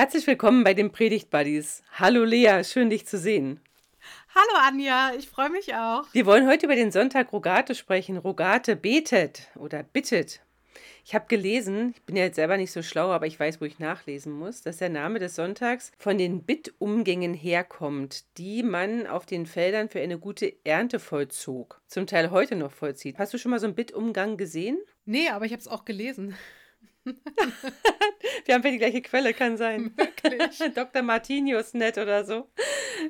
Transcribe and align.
Herzlich 0.00 0.26
willkommen 0.26 0.64
bei 0.64 0.72
den 0.72 0.92
Predigt 0.92 1.28
Buddies. 1.28 1.82
Hallo 1.92 2.24
Lea, 2.24 2.64
schön 2.64 2.88
dich 2.88 3.06
zu 3.06 3.18
sehen. 3.18 3.60
Hallo 4.34 4.66
Anja, 4.66 5.12
ich 5.18 5.28
freue 5.28 5.50
mich 5.50 5.74
auch. 5.74 6.04
Wir 6.14 6.24
wollen 6.24 6.48
heute 6.48 6.64
über 6.64 6.74
den 6.74 6.90
Sonntag 6.90 7.34
Rogate 7.34 7.74
sprechen. 7.74 8.16
Rogate 8.16 8.76
betet 8.76 9.48
oder 9.56 9.82
bittet. 9.82 10.40
Ich 11.04 11.14
habe 11.14 11.26
gelesen, 11.28 11.92
ich 11.94 12.02
bin 12.04 12.16
ja 12.16 12.24
jetzt 12.24 12.36
selber 12.36 12.56
nicht 12.56 12.72
so 12.72 12.80
schlau, 12.80 13.10
aber 13.10 13.26
ich 13.26 13.38
weiß, 13.38 13.60
wo 13.60 13.66
ich 13.66 13.78
nachlesen 13.78 14.32
muss, 14.32 14.62
dass 14.62 14.78
der 14.78 14.88
Name 14.88 15.18
des 15.18 15.34
Sonntags 15.34 15.92
von 15.98 16.16
den 16.16 16.44
Bittumgängen 16.44 17.34
herkommt, 17.34 18.24
die 18.38 18.62
man 18.62 19.06
auf 19.06 19.26
den 19.26 19.44
Feldern 19.44 19.90
für 19.90 20.00
eine 20.00 20.18
gute 20.18 20.54
Ernte 20.64 20.98
vollzog. 20.98 21.82
Zum 21.88 22.06
Teil 22.06 22.30
heute 22.30 22.56
noch 22.56 22.72
vollzieht. 22.72 23.18
Hast 23.18 23.34
du 23.34 23.38
schon 23.38 23.50
mal 23.50 23.60
so 23.60 23.66
einen 23.66 23.74
Bittumgang 23.74 24.38
gesehen? 24.38 24.78
Nee, 25.04 25.28
aber 25.28 25.44
ich 25.44 25.52
habe 25.52 25.60
es 25.60 25.68
auch 25.68 25.84
gelesen. 25.84 26.38
Wir 28.44 28.54
haben 28.54 28.62
ja 28.62 28.70
die 28.70 28.78
gleiche 28.78 29.02
Quelle, 29.02 29.34
kann 29.34 29.56
sein. 29.56 29.92
Wirklich? 29.96 30.58
Dr. 30.74 31.02
Martinius 31.02 31.74
nett 31.74 31.98
oder 31.98 32.24
so. 32.24 32.48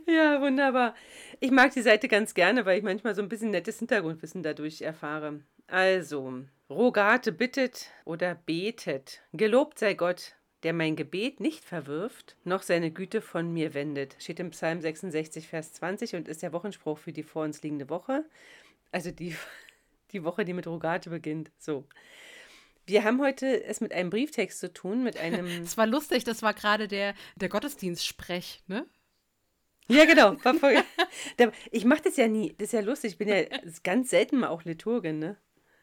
Ja, 0.06 0.40
wunderbar. 0.40 0.94
Ich 1.40 1.50
mag 1.50 1.72
die 1.72 1.82
Seite 1.82 2.08
ganz 2.08 2.34
gerne, 2.34 2.64
weil 2.66 2.78
ich 2.78 2.84
manchmal 2.84 3.14
so 3.14 3.22
ein 3.22 3.28
bisschen 3.28 3.50
nettes 3.50 3.78
Hintergrundwissen 3.78 4.42
dadurch 4.42 4.82
erfahre. 4.82 5.40
Also, 5.66 6.44
Rogate 6.68 7.32
bittet 7.32 7.90
oder 8.04 8.34
betet. 8.34 9.22
Gelobt 9.32 9.78
sei 9.78 9.94
Gott, 9.94 10.34
der 10.62 10.72
mein 10.72 10.96
Gebet 10.96 11.40
nicht 11.40 11.64
verwirft, 11.64 12.36
noch 12.44 12.62
seine 12.62 12.90
Güte 12.90 13.20
von 13.20 13.52
mir 13.52 13.74
wendet. 13.74 14.16
Steht 14.18 14.40
im 14.40 14.50
Psalm 14.50 14.80
66, 14.80 15.48
Vers 15.48 15.72
20 15.74 16.16
und 16.16 16.28
ist 16.28 16.42
der 16.42 16.52
Wochenspruch 16.52 16.98
für 16.98 17.12
die 17.12 17.22
vor 17.22 17.44
uns 17.44 17.62
liegende 17.62 17.88
Woche. 17.88 18.24
Also 18.92 19.10
die, 19.10 19.34
die 20.12 20.24
Woche, 20.24 20.44
die 20.44 20.52
mit 20.52 20.66
Rogate 20.66 21.10
beginnt. 21.10 21.50
So. 21.58 21.84
Wir 22.90 23.04
haben 23.04 23.20
heute 23.20 23.64
es 23.64 23.80
mit 23.80 23.92
einem 23.92 24.10
Brieftext 24.10 24.58
zu 24.58 24.72
tun, 24.72 25.04
mit 25.04 25.16
einem. 25.16 25.46
Es 25.62 25.76
war 25.76 25.86
lustig, 25.86 26.24
das 26.24 26.42
war 26.42 26.54
gerade 26.54 26.88
der, 26.88 27.14
der 27.36 27.48
Gottesdienstsprech, 27.48 28.64
ne? 28.66 28.84
Ja, 29.88 30.04
genau. 30.04 30.36
Voll, 30.36 30.82
ich 31.70 31.84
mache 31.84 32.02
das 32.02 32.16
ja 32.16 32.28
nie. 32.28 32.54
Das 32.58 32.66
ist 32.66 32.72
ja 32.72 32.80
lustig. 32.80 33.12
Ich 33.12 33.18
bin 33.18 33.28
ja 33.28 33.42
ganz 33.84 34.10
selten 34.10 34.38
mal 34.38 34.48
auch 34.48 34.64
Liturgin, 34.64 35.18
ne? 35.18 35.36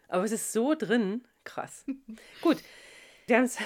Aber 0.08 0.24
es 0.24 0.32
ist 0.32 0.54
so 0.54 0.76
drin. 0.76 1.26
Krass. 1.44 1.86
Gut. 2.42 2.58
Wir 3.26 3.38
haben 3.38 3.46
es 3.46 3.58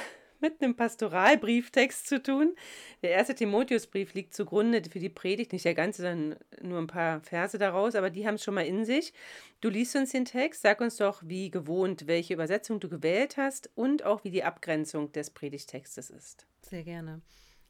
mit 0.42 0.62
einem 0.62 0.76
Pastoralbrieftext 0.76 2.08
zu 2.08 2.22
tun. 2.22 2.56
Der 3.02 3.12
erste 3.12 3.36
Timotheusbrief 3.36 4.14
liegt 4.14 4.34
zugrunde 4.34 4.82
für 4.90 5.00
die 5.00 5.10
Predigt, 5.10 5.54
nicht 5.54 5.66
der 5.66 5.76
ganze, 5.76 6.02
sondern 6.02 6.40
nur 6.62 6.80
ein 6.80 6.88
paar 6.88 7.22
Verse 7.22 7.58
daraus, 7.58 7.96
aber 7.96 8.10
die 8.10 8.28
haben 8.28 8.36
es 8.36 8.44
schon 8.44 8.56
mal 8.56 8.66
in 8.66 8.86
sich. 8.86 9.14
Du 9.62 9.70
liest 9.70 9.96
uns 9.96 10.12
den 10.12 10.26
Text, 10.26 10.62
sag 10.62 10.82
uns 10.82 10.98
doch, 10.98 11.22
wie 11.26 11.52
gewohnt, 11.52 12.08
welche 12.08 12.34
Übersetzung 12.34 12.80
du 12.80 12.90
gewählt 12.90 13.38
hast 13.38 13.70
und 13.76 14.04
auch 14.04 14.24
wie 14.24 14.32
die 14.32 14.44
Abgrenzung 14.44 15.12
des 15.12 15.30
Predigtextes 15.30 16.10
ist. 16.10 16.48
Sehr 16.62 16.84
gerne. 16.84 17.22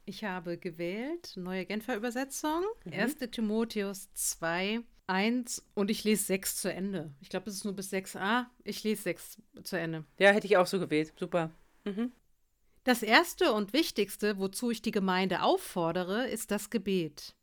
Ich 0.04 0.24
habe 0.24 0.58
gewählt, 0.58 1.34
neue 1.36 1.64
Genfer 1.64 1.96
Übersetzung, 1.96 2.64
mhm. 2.84 2.92
1. 2.92 3.16
Timotheus 3.30 4.12
2, 4.14 4.80
1 5.06 5.64
und 5.74 5.90
ich 5.90 6.04
lese 6.04 6.24
6 6.24 6.56
zu 6.56 6.72
Ende. 6.72 7.14
Ich 7.20 7.28
glaube, 7.28 7.50
es 7.50 7.56
ist 7.56 7.64
nur 7.64 7.74
bis 7.74 7.92
6a. 7.92 8.46
Ich 8.64 8.82
lese 8.82 9.02
6 9.02 9.38
zu 9.62 9.78
Ende. 9.78 10.04
Ja, 10.18 10.30
hätte 10.30 10.46
ich 10.46 10.56
auch 10.56 10.66
so 10.66 10.80
gewählt. 10.80 11.12
Super. 11.16 11.50
Mhm. 11.84 12.12
Das 12.84 13.04
Erste 13.04 13.52
und 13.52 13.72
Wichtigste, 13.72 14.38
wozu 14.38 14.72
ich 14.72 14.82
die 14.82 14.90
Gemeinde 14.90 15.42
auffordere, 15.42 16.28
ist 16.28 16.50
das 16.50 16.68
Gebet. 16.68 17.36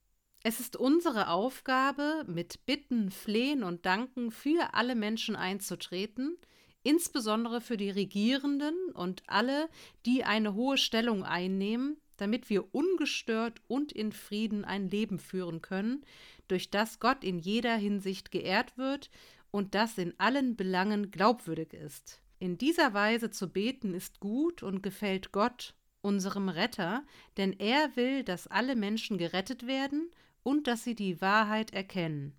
Es 0.44 0.60
ist 0.60 0.76
unsere 0.76 1.30
Aufgabe, 1.30 2.26
mit 2.28 2.66
Bitten, 2.66 3.10
Flehen 3.10 3.64
und 3.64 3.86
Danken 3.86 4.32
für 4.32 4.74
alle 4.74 4.96
Menschen 4.96 5.38
einzutreten, 5.38 6.38
insbesondere 6.84 7.62
für 7.62 7.78
die 7.78 7.90
Regierenden 7.90 8.76
und 8.94 9.24
alle, 9.28 9.70
die 10.06 10.26
eine 10.26 10.56
hohe 10.56 10.78
Stellung 10.78 11.24
einnehmen, 11.24 11.96
damit 12.18 12.50
wir 12.50 12.76
ungestört 12.76 13.62
und 13.70 13.94
in 13.94 14.12
Frieden 14.12 14.66
ein 14.66 14.90
Leben 14.90 15.20
führen 15.20 15.62
können, 15.62 16.04
durch 16.50 16.70
das 16.70 17.00
Gott 17.00 17.24
in 17.24 17.40
jeder 17.40 17.78
Hinsicht 17.78 18.32
geehrt 18.32 18.78
wird 18.78 19.10
und 19.52 19.74
das 19.74 19.98
in 19.98 20.20
allen 20.20 20.58
Belangen 20.58 21.12
glaubwürdig 21.12 21.74
ist. 21.74 22.22
In 22.40 22.58
dieser 22.58 22.94
Weise 22.94 23.30
zu 23.30 23.50
beten 23.50 23.94
ist 23.94 24.22
gut 24.22 24.64
und 24.64 24.82
gefällt 24.82 25.34
Gott, 25.34 25.76
unserem 26.02 26.48
Retter, 26.48 27.06
denn 27.36 27.54
er 27.60 27.96
will, 27.98 28.24
dass 28.24 28.48
alle 28.48 28.78
Menschen 28.78 29.18
gerettet 29.18 29.68
werden 29.68 30.10
und 30.44 30.68
dass 30.68 30.86
sie 30.86 30.96
die 30.96 31.20
Wahrheit 31.20 31.74
erkennen. 31.74 32.34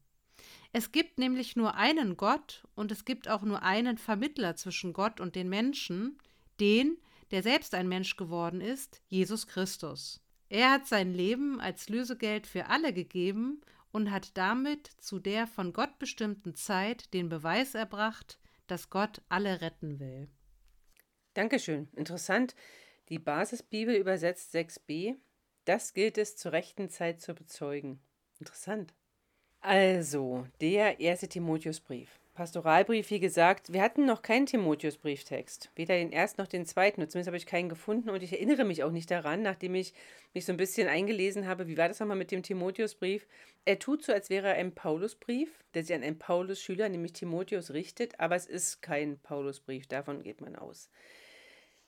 Es 0.73 0.93
gibt 0.93 1.19
nämlich 1.19 1.55
nur 1.55 1.75
einen 1.75 2.17
Gott 2.17 2.67
und 2.75 2.91
es 2.91 3.05
gibt 3.05 3.29
auch 3.29 3.43
nur 3.43 3.63
einen 3.63 3.99
Vermittler 3.99 4.57
zwischen 4.57 4.95
Gott 4.95 5.21
und 5.21 5.35
den 5.35 5.49
Menschen, 5.49 6.17
den, 6.61 6.97
der 7.31 7.43
selbst 7.43 7.75
ein 7.75 7.89
Mensch 7.89 8.17
geworden 8.17 8.63
ist, 8.63 9.03
Jesus 9.09 9.47
Christus. 9.47 10.23
Er 10.49 10.71
hat 10.71 10.87
sein 10.87 11.13
Leben 11.13 11.61
als 11.61 11.89
Lösegeld 11.89 12.47
für 12.47 12.67
alle 12.67 12.93
gegeben 12.93 13.61
und 13.93 14.11
hat 14.11 14.37
damit 14.37 14.87
zu 14.99 15.19
der 15.19 15.47
von 15.47 15.73
Gott 15.73 15.99
bestimmten 15.99 16.55
Zeit 16.55 17.13
den 17.13 17.29
Beweis 17.29 17.75
erbracht, 17.75 18.39
dass 18.71 18.91
Gott 18.91 19.23
alle 19.29 19.61
retten 19.61 19.99
will. 19.99 20.29
Dankeschön. 21.35 21.89
Interessant. 21.97 22.55
Die 23.09 23.19
Basisbibel 23.19 23.95
übersetzt 23.95 24.55
6b. 24.55 25.17
Das 25.65 25.95
gilt 25.95 26.19
es 26.19 26.37
zur 26.37 26.53
rechten 26.53 26.89
Zeit 26.89 27.21
zu 27.21 27.35
bezeugen. 27.35 28.01
Interessant. 28.39 28.95
Also, 29.61 30.47
der 30.61 31.01
erste 31.01 31.29
Timotheusbrief. 31.29 32.20
Pastoralbrief, 32.41 33.11
wie 33.11 33.21
gesagt, 33.21 33.71
wir 33.71 33.83
hatten 33.83 34.07
noch 34.07 34.23
keinen 34.23 34.47
Timotheus-Brieftext. 34.47 35.71
Weder 35.75 35.97
den 35.97 36.11
ersten 36.11 36.41
noch 36.41 36.49
den 36.49 36.65
zweiten. 36.65 37.07
zumindest 37.07 37.27
habe 37.27 37.37
ich 37.37 37.45
keinen 37.45 37.69
gefunden 37.69 38.09
und 38.09 38.23
ich 38.23 38.33
erinnere 38.33 38.65
mich 38.65 38.83
auch 38.83 38.93
nicht 38.93 39.11
daran, 39.11 39.43
nachdem 39.43 39.75
ich 39.75 39.93
mich 40.33 40.47
so 40.47 40.53
ein 40.53 40.57
bisschen 40.57 40.89
eingelesen 40.89 41.47
habe. 41.47 41.67
Wie 41.67 41.77
war 41.77 41.89
das 41.89 42.01
nochmal 42.01 42.17
mit 42.17 42.31
dem 42.31 42.43
Timotheus-Brief? 42.43 43.27
Er 43.67 43.79
tut 43.79 44.03
so, 44.03 44.15
als 44.15 44.31
wäre 44.31 44.49
er 44.49 44.55
ein 44.55 44.75
Paulusbrief, 44.75 45.51
der 45.75 45.85
sich 45.85 45.95
an 45.95 46.03
einen 46.03 46.19
Paulus-Schüler, 46.19 46.89
nämlich 46.89 47.13
Timotheus, 47.13 47.75
richtet, 47.75 48.19
aber 48.19 48.37
es 48.37 48.47
ist 48.47 48.81
kein 48.81 49.19
Paulusbrief, 49.19 49.87
davon 49.87 50.23
geht 50.23 50.41
man 50.41 50.57
aus. 50.57 50.89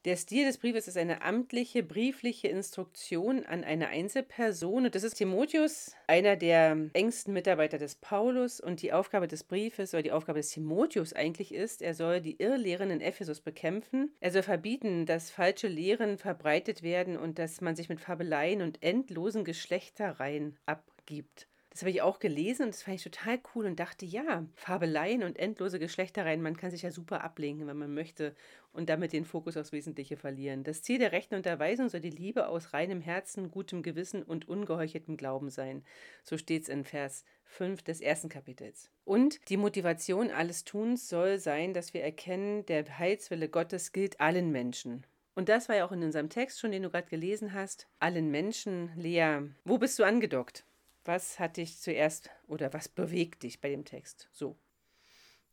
Der 0.04 0.16
Stil 0.16 0.46
des 0.46 0.58
Briefes 0.58 0.88
ist 0.88 0.96
eine 0.96 1.22
amtliche, 1.22 1.84
briefliche 1.84 2.48
Instruktion 2.48 3.46
an 3.46 3.62
eine 3.62 3.86
Einzelperson. 3.86 4.86
Und 4.86 4.96
das 4.96 5.04
ist 5.04 5.14
Timotheus, 5.14 5.94
einer 6.08 6.34
der 6.34 6.76
engsten 6.92 7.32
Mitarbeiter 7.32 7.78
des 7.78 7.94
Paulus. 7.94 8.58
Und 8.58 8.82
die 8.82 8.92
Aufgabe 8.92 9.28
des 9.28 9.44
Briefes 9.44 9.94
oder 9.94 10.02
die 10.02 10.10
Aufgabe 10.10 10.40
des 10.40 10.50
Timotheus 10.50 11.12
eigentlich 11.12 11.54
ist, 11.54 11.82
er 11.82 11.94
soll 11.94 12.20
die 12.20 12.42
Irrlehren 12.42 12.90
in 12.90 13.00
Ephesus 13.00 13.40
bekämpfen. 13.40 14.12
Er 14.18 14.32
soll 14.32 14.42
verbieten, 14.42 15.06
dass 15.06 15.30
falsche 15.30 15.68
Lehren 15.68 16.18
verbreitet 16.18 16.82
werden 16.82 17.16
und 17.16 17.38
dass 17.38 17.60
man 17.60 17.76
sich 17.76 17.88
mit 17.88 18.00
Fabeleien 18.00 18.60
und 18.60 18.82
endlosen 18.82 19.44
Geschlechtereien 19.44 20.58
abgibt. 20.66 21.46
Das 21.72 21.80
habe 21.80 21.90
ich 21.90 22.02
auch 22.02 22.18
gelesen 22.18 22.64
und 22.64 22.74
das 22.74 22.82
fand 22.82 22.96
ich 22.96 23.02
total 23.02 23.40
cool 23.54 23.64
und 23.64 23.80
dachte, 23.80 24.04
ja, 24.04 24.44
Fabeleien 24.56 25.22
und 25.22 25.38
endlose 25.38 25.78
Geschlechtereien, 25.78 26.42
man 26.42 26.58
kann 26.58 26.70
sich 26.70 26.82
ja 26.82 26.90
super 26.90 27.24
ablenken, 27.24 27.66
wenn 27.66 27.78
man 27.78 27.94
möchte 27.94 28.34
und 28.72 28.90
damit 28.90 29.14
den 29.14 29.24
Fokus 29.24 29.56
aufs 29.56 29.72
Wesentliche 29.72 30.18
verlieren. 30.18 30.64
Das 30.64 30.82
Ziel 30.82 30.98
der 30.98 31.12
rechten 31.12 31.34
Unterweisung 31.34 31.88
soll 31.88 32.00
die 32.00 32.10
Liebe 32.10 32.48
aus 32.48 32.74
reinem 32.74 33.00
Herzen, 33.00 33.50
gutem 33.50 33.82
Gewissen 33.82 34.22
und 34.22 34.46
ungeheucheltem 34.46 35.16
Glauben 35.16 35.48
sein. 35.48 35.82
So 36.24 36.36
steht 36.36 36.64
es 36.64 36.68
in 36.68 36.84
Vers 36.84 37.24
5 37.44 37.82
des 37.82 38.02
ersten 38.02 38.28
Kapitels. 38.28 38.90
Und 39.04 39.48
die 39.48 39.56
Motivation 39.56 40.30
alles 40.30 40.64
Tuns 40.64 41.08
soll 41.08 41.38
sein, 41.38 41.72
dass 41.72 41.94
wir 41.94 42.02
erkennen, 42.02 42.66
der 42.66 42.98
Heilswille 42.98 43.48
Gottes 43.48 43.92
gilt 43.92 44.20
allen 44.20 44.52
Menschen. 44.52 45.06
Und 45.34 45.48
das 45.48 45.70
war 45.70 45.76
ja 45.76 45.86
auch 45.86 45.92
in 45.92 46.02
unserem 46.02 46.28
Text 46.28 46.60
schon, 46.60 46.72
den 46.72 46.82
du 46.82 46.90
gerade 46.90 47.08
gelesen 47.08 47.54
hast. 47.54 47.88
Allen 47.98 48.30
Menschen. 48.30 48.90
Lea, 48.94 49.38
wo 49.64 49.78
bist 49.78 49.98
du 49.98 50.04
angedockt? 50.04 50.66
Was 51.04 51.38
hat 51.38 51.56
dich 51.56 51.78
zuerst 51.78 52.30
oder 52.46 52.72
was 52.72 52.88
bewegt 52.88 53.42
dich 53.42 53.60
bei 53.60 53.70
dem 53.70 53.84
Text? 53.84 54.28
So. 54.32 54.56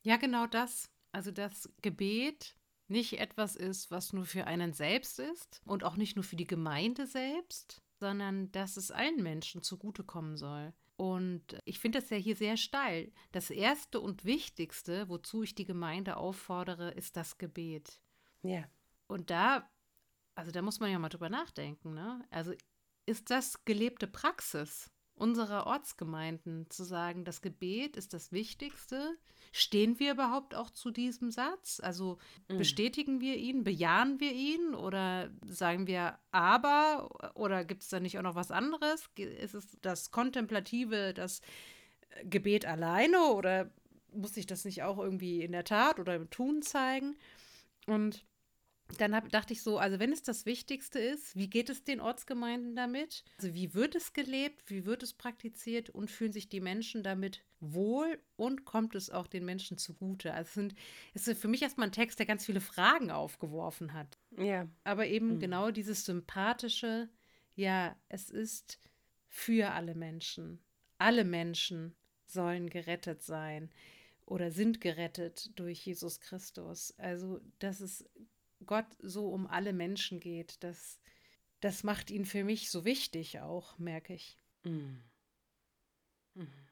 Ja, 0.04 0.18
genau 0.18 0.48
das. 0.48 0.90
Also 1.12 1.31
das 1.31 1.69
Gebet 1.81 2.56
nicht 2.88 3.19
etwas 3.19 3.56
ist, 3.56 3.92
was 3.92 4.13
nur 4.13 4.25
für 4.25 4.46
einen 4.48 4.74
selbst 4.74 5.19
ist 5.19 5.62
und 5.66 5.84
auch 5.84 5.96
nicht 5.96 6.16
nur 6.16 6.24
für 6.24 6.36
die 6.36 6.48
Gemeinde 6.48 7.07
selbst, 7.07 7.81
sondern 8.00 8.51
dass 8.51 8.78
es 8.78 8.92
allen 8.92 9.22
Menschen 9.22 9.62
zugutekommen 9.62 10.38
soll. 10.38 10.74
Und 10.98 11.57
ich 11.63 11.80
finde 11.80 12.01
das 12.01 12.10
ja 12.10 12.18
hier 12.18 12.36
sehr 12.36 12.57
steil. 12.57 13.12
Das 13.31 13.51
Erste 13.51 14.01
und 14.01 14.25
Wichtigste, 14.25 15.07
wozu 15.07 15.44
ich 15.44 15.56
die 15.56 15.66
Gemeinde 15.66 16.18
auffordere, 16.18 16.92
ist 16.92 17.16
das 17.16 17.38
Gebet. 17.38 18.01
Ja. 18.42 18.66
Und 19.07 19.30
da, 19.30 19.69
also 20.36 20.51
da 20.51 20.62
muss 20.62 20.80
man 20.80 20.92
ja 20.92 21.00
mal 21.00 21.10
drüber 21.10 21.30
nachdenken, 21.30 21.94
ne? 21.94 22.25
Also 22.31 22.54
ist 23.06 23.30
das 23.31 23.63
gelebte 23.66 24.07
Praxis? 24.07 24.92
Unserer 25.19 25.68
Ortsgemeinden 25.68 26.69
zu 26.69 26.83
sagen, 26.83 27.25
das 27.25 27.42
Gebet 27.42 27.98
ist 27.98 28.13
das 28.13 28.31
Wichtigste. 28.31 29.18
Stehen 29.51 30.00
wir 30.00 30.13
überhaupt 30.13 30.56
auch 30.56 30.69
zu 30.69 30.92
diesem 30.92 31.31
Satz? 31.31 31.80
Also 31.83 32.18
mhm. 32.48 32.57
bestätigen 32.57 33.19
wir 33.19 33.36
ihn, 33.36 33.63
bejahen 33.63 34.19
wir 34.19 34.31
ihn 34.31 34.75
oder 34.75 35.30
sagen 35.48 35.88
wir 35.88 36.18
aber 36.31 37.10
oder 37.36 37.66
gibt 37.66 37.83
es 37.83 37.89
da 37.89 38.00
nicht 38.00 38.18
auch 38.18 38.24
noch 38.24 38.36
was 38.36 38.51
anderes? 38.51 39.10
Ist 39.16 39.56
es 39.56 39.77
das 39.81 40.12
Kontemplative, 40.12 41.13
das 41.13 41.42
Gebet 42.24 42.65
alleine 42.65 43.33
oder 43.33 43.72
muss 44.12 44.33
sich 44.33 44.45
das 44.45 44.65
nicht 44.65 44.83
auch 44.83 44.98
irgendwie 44.98 45.44
in 45.44 45.51
der 45.51 45.63
Tat 45.63 46.00
oder 46.00 46.15
im 46.15 46.30
Tun 46.30 46.62
zeigen? 46.62 47.15
Und 47.86 48.25
dann 48.97 49.15
hab, 49.15 49.30
dachte 49.30 49.53
ich 49.53 49.62
so, 49.62 49.77
also 49.77 50.00
wenn 50.00 50.12
es 50.12 50.24
das 50.24 50.45
Wichtigste 50.45 51.00
ist, 51.00 51.36
wie 51.36 51.50
geht 51.50 51.69
es 51.69 51.83
den 51.83 52.00
Ortsgemeinden 52.01 52.75
damit? 52.75 53.24
Also 53.38 53.53
wie 53.53 53.74
wird 53.74 53.95
es 53.95 54.13
gelebt, 54.13 54.69
wie 54.69 54.86
wird 54.86 55.03
es 55.03 55.13
praktiziert 55.13 55.89
und 55.89 56.09
fühlen 56.09 56.33
sich 56.33 56.50
die 56.50 56.59
Menschen 56.59 57.03
damit 57.03 57.44
wohl 57.59 58.19
und 58.36 58.65
kommt 58.65 58.95
es 58.95 59.09
auch 59.09 59.27
den 59.27 59.45
Menschen 59.45 59.77
zugute? 59.77 60.33
Also 60.33 60.47
es, 60.47 60.53
sind, 60.53 60.75
es 61.13 61.27
ist 61.27 61.41
für 61.41 61.47
mich 61.47 61.62
erstmal 61.62 61.88
ein 61.88 61.94
Text, 61.94 62.19
der 62.19 62.25
ganz 62.25 62.45
viele 62.45 62.62
Fragen 62.62 63.12
aufgeworfen 63.12 63.94
hat. 63.94 64.18
Ja. 64.38 64.68
Aber 64.83 65.07
eben 65.07 65.36
mhm. 65.36 65.39
genau 65.39 65.71
dieses 65.71 66.06
sympathische, 66.06 67.09
ja, 67.56 67.95
es 68.09 68.30
ist 68.30 68.80
für 69.27 69.71
alle 69.71 69.95
Menschen. 69.95 70.59
Alle 70.97 71.24
Menschen 71.24 71.95
sollen 72.25 72.69
gerettet 72.69 73.21
sein 73.21 73.69
oder 74.25 74.51
sind 74.51 74.81
gerettet 74.81 75.51
durch 75.57 75.86
Jesus 75.86 76.19
Christus. 76.19 76.94
Also, 76.97 77.39
dass 77.59 77.80
es 77.80 78.06
Gott 78.65 78.88
so 79.00 79.29
um 79.29 79.47
alle 79.47 79.73
Menschen 79.73 80.19
geht, 80.19 80.63
das, 80.63 81.00
das 81.59 81.83
macht 81.83 82.11
ihn 82.11 82.25
für 82.25 82.44
mich 82.44 82.69
so 82.69 82.85
wichtig 82.85 83.39
auch, 83.39 83.77
merke 83.77 84.13
ich. 84.13 84.38
Mhm. 84.63 85.03
Mhm. 86.35 86.67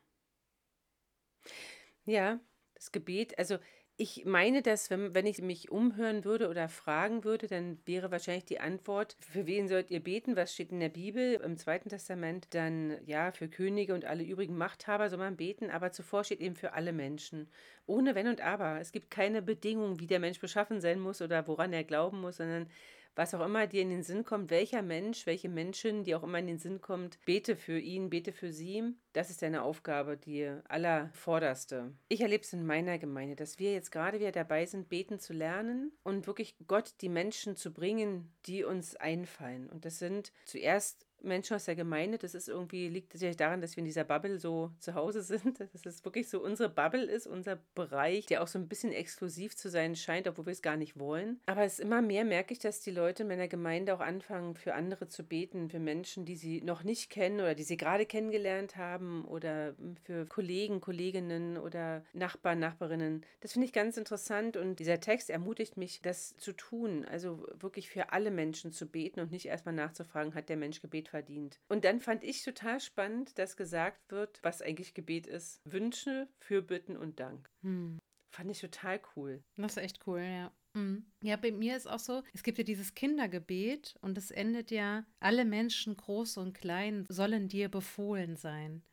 Ja, 2.05 2.39
das 2.73 2.91
Gebet, 2.91 3.37
also 3.37 3.57
ich 3.99 4.25
meine, 4.25 4.61
dass 4.61 4.91
wenn, 4.91 5.15
wenn 5.15 5.25
ich 5.25 5.41
mich 5.41 5.71
umhören 5.71 6.23
würde 6.23 6.49
oder 6.49 6.69
fragen 6.69 7.23
würde, 7.23 7.47
dann 7.47 7.79
wäre 7.85 8.11
wahrscheinlich 8.11 8.45
die 8.45 8.59
Antwort, 8.59 9.15
für 9.19 9.47
wen 9.47 9.67
sollt 9.67 9.89
ihr 9.89 10.01
beten? 10.03 10.35
Was 10.35 10.53
steht 10.53 10.71
in 10.71 10.79
der 10.79 10.89
Bibel 10.89 11.33
im 11.43 11.57
Zweiten 11.57 11.89
Testament? 11.89 12.45
Dann 12.51 12.99
ja, 13.07 13.31
für 13.31 13.47
Könige 13.47 13.95
und 13.95 14.05
alle 14.05 14.23
übrigen 14.23 14.55
Machthaber 14.55 15.09
soll 15.09 15.17
man 15.17 15.35
beten, 15.35 15.71
aber 15.71 15.91
zuvor 15.91 16.23
steht 16.23 16.41
eben 16.41 16.55
für 16.55 16.73
alle 16.73 16.93
Menschen. 16.93 17.49
Ohne 17.87 18.13
Wenn 18.13 18.27
und 18.27 18.39
Aber. 18.41 18.79
Es 18.79 18.91
gibt 18.91 19.09
keine 19.09 19.41
Bedingung, 19.41 19.99
wie 19.99 20.07
der 20.07 20.19
Mensch 20.19 20.39
beschaffen 20.39 20.79
sein 20.79 20.99
muss 20.99 21.23
oder 21.23 21.47
woran 21.47 21.73
er 21.73 21.83
glauben 21.83 22.21
muss, 22.21 22.37
sondern 22.37 22.69
was 23.17 23.33
auch 23.33 23.43
immer 23.43 23.65
dir 23.65 23.81
in 23.81 23.89
den 23.89 24.03
Sinn 24.03 24.23
kommt, 24.23 24.51
welcher 24.51 24.83
Mensch, 24.83 25.25
welche 25.25 25.49
Menschen, 25.49 26.03
die 26.03 26.13
auch 26.13 26.23
immer 26.23 26.37
in 26.37 26.47
den 26.47 26.59
Sinn 26.59 26.81
kommt, 26.81 27.17
bete 27.25 27.55
für 27.55 27.79
ihn, 27.79 28.11
bete 28.11 28.31
für 28.31 28.53
sie. 28.53 28.83
Das 29.13 29.31
ist 29.31 29.41
deine 29.41 29.63
Aufgabe, 29.63 30.17
die 30.17 30.47
allervorderste. 30.67 31.93
Ich 32.09 32.21
erlebe 32.21 32.43
es 32.43 32.53
in 32.53 32.65
meiner 32.65 32.99
Gemeinde, 32.99 33.35
dass 33.35 33.57
wir 33.57 33.73
jetzt 33.73 33.91
gerade 33.91 34.19
wieder 34.19 34.31
dabei 34.31 34.67
sind, 34.67 34.87
beten 34.87 35.19
zu 35.19 35.33
lernen 35.33 35.91
und 36.03 36.27
wirklich 36.27 36.55
Gott 36.67 36.93
die 37.01 37.09
Menschen 37.09 37.55
zu 37.55 37.73
bringen, 37.73 38.31
die 38.45 38.63
uns 38.63 38.95
einfallen. 38.95 39.67
Und 39.67 39.85
das 39.85 39.97
sind 39.97 40.31
zuerst 40.45 41.06
Menschen 41.21 41.55
aus 41.55 41.65
der 41.65 41.75
Gemeinde. 41.75 42.17
Das 42.17 42.35
ist 42.35 42.47
irgendwie, 42.47 42.87
liegt 42.89 43.13
natürlich 43.13 43.37
daran, 43.37 43.61
dass 43.61 43.75
wir 43.75 43.79
in 43.79 43.85
dieser 43.85 44.03
Bubble 44.03 44.39
so 44.39 44.71
zu 44.79 44.93
Hause 44.93 45.21
sind. 45.23 45.59
Dass 45.59 45.85
es 45.85 46.05
wirklich 46.05 46.29
so 46.29 46.41
unsere 46.41 46.69
Bubble 46.69 47.05
ist, 47.05 47.27
unser 47.27 47.57
Bereich, 47.75 48.25
der 48.25 48.43
auch 48.43 48.47
so 48.47 48.59
ein 48.59 48.67
bisschen 48.67 48.91
exklusiv 48.91 49.55
zu 49.55 49.69
sein 49.69 49.95
scheint, 49.95 50.27
obwohl 50.27 50.45
wir 50.45 50.53
es 50.53 50.61
gar 50.61 50.77
nicht 50.77 50.99
wollen. 50.99 51.39
Aber 51.45 51.63
es 51.63 51.79
immer 51.79 52.01
mehr 52.01 52.25
merke 52.25 52.53
ich, 52.53 52.59
dass 52.59 52.81
die 52.81 52.91
Leute 52.91 53.23
in 53.23 53.29
meiner 53.29 53.47
Gemeinde 53.47 53.93
auch 53.93 53.99
anfangen, 53.99 54.55
für 54.55 54.73
andere 54.73 55.07
zu 55.07 55.23
beten, 55.23 55.69
für 55.69 55.79
Menschen, 55.79 56.25
die 56.25 56.35
sie 56.35 56.61
noch 56.61 56.83
nicht 56.83 57.09
kennen 57.09 57.39
oder 57.39 57.55
die 57.55 57.63
sie 57.63 57.77
gerade 57.77 58.05
kennengelernt 58.05 58.77
haben 58.77 59.25
oder 59.25 59.75
für 60.03 60.25
Kollegen, 60.25 60.81
Kolleginnen 60.81 61.57
oder 61.57 62.03
Nachbarn, 62.13 62.59
Nachbarinnen. 62.59 63.25
Das 63.41 63.53
finde 63.53 63.65
ich 63.65 63.73
ganz 63.73 63.97
interessant 63.97 64.57
und 64.57 64.79
dieser 64.79 64.99
Text 64.99 65.29
ermutigt 65.29 65.77
mich, 65.77 66.01
das 66.01 66.35
zu 66.37 66.53
tun. 66.53 67.05
Also 67.05 67.47
wirklich 67.59 67.89
für 67.89 68.11
alle 68.11 68.31
Menschen 68.31 68.71
zu 68.71 68.85
beten 68.85 69.19
und 69.19 69.31
nicht 69.31 69.45
erstmal 69.45 69.75
nachzufragen, 69.75 70.33
hat 70.35 70.49
der 70.49 70.57
Mensch 70.57 70.81
Gebet 71.07 71.09
verdient. 71.09 71.59
Und 71.69 71.85
dann 71.85 71.99
fand 71.99 72.23
ich 72.23 72.43
total 72.43 72.79
spannend, 72.79 73.37
dass 73.37 73.57
gesagt 73.57 74.11
wird, 74.11 74.39
was 74.43 74.61
eigentlich 74.61 74.93
Gebet 74.93 75.27
ist. 75.27 75.61
Wünsche, 75.65 76.27
Fürbitten 76.39 76.97
und 76.97 77.19
Dank. 77.19 77.49
Hm. 77.61 77.99
Fand 78.29 78.51
ich 78.51 78.59
total 78.59 78.99
cool. 79.15 79.43
Das 79.55 79.77
ist 79.77 79.83
echt 79.83 80.07
cool, 80.07 80.21
ja. 80.21 80.51
Hm. 80.73 81.05
Ja, 81.23 81.37
bei 81.37 81.51
mir 81.51 81.75
ist 81.75 81.87
auch 81.87 81.99
so, 81.99 82.23
es 82.33 82.43
gibt 82.43 82.57
ja 82.57 82.63
dieses 82.63 82.93
Kindergebet 82.93 83.95
und 84.01 84.17
es 84.17 84.31
endet 84.31 84.69
ja, 84.69 85.05
alle 85.19 85.45
Menschen, 85.45 85.95
groß 85.95 86.37
und 86.37 86.53
klein, 86.53 87.05
sollen 87.09 87.47
dir 87.47 87.69
befohlen 87.69 88.35
sein. 88.35 88.83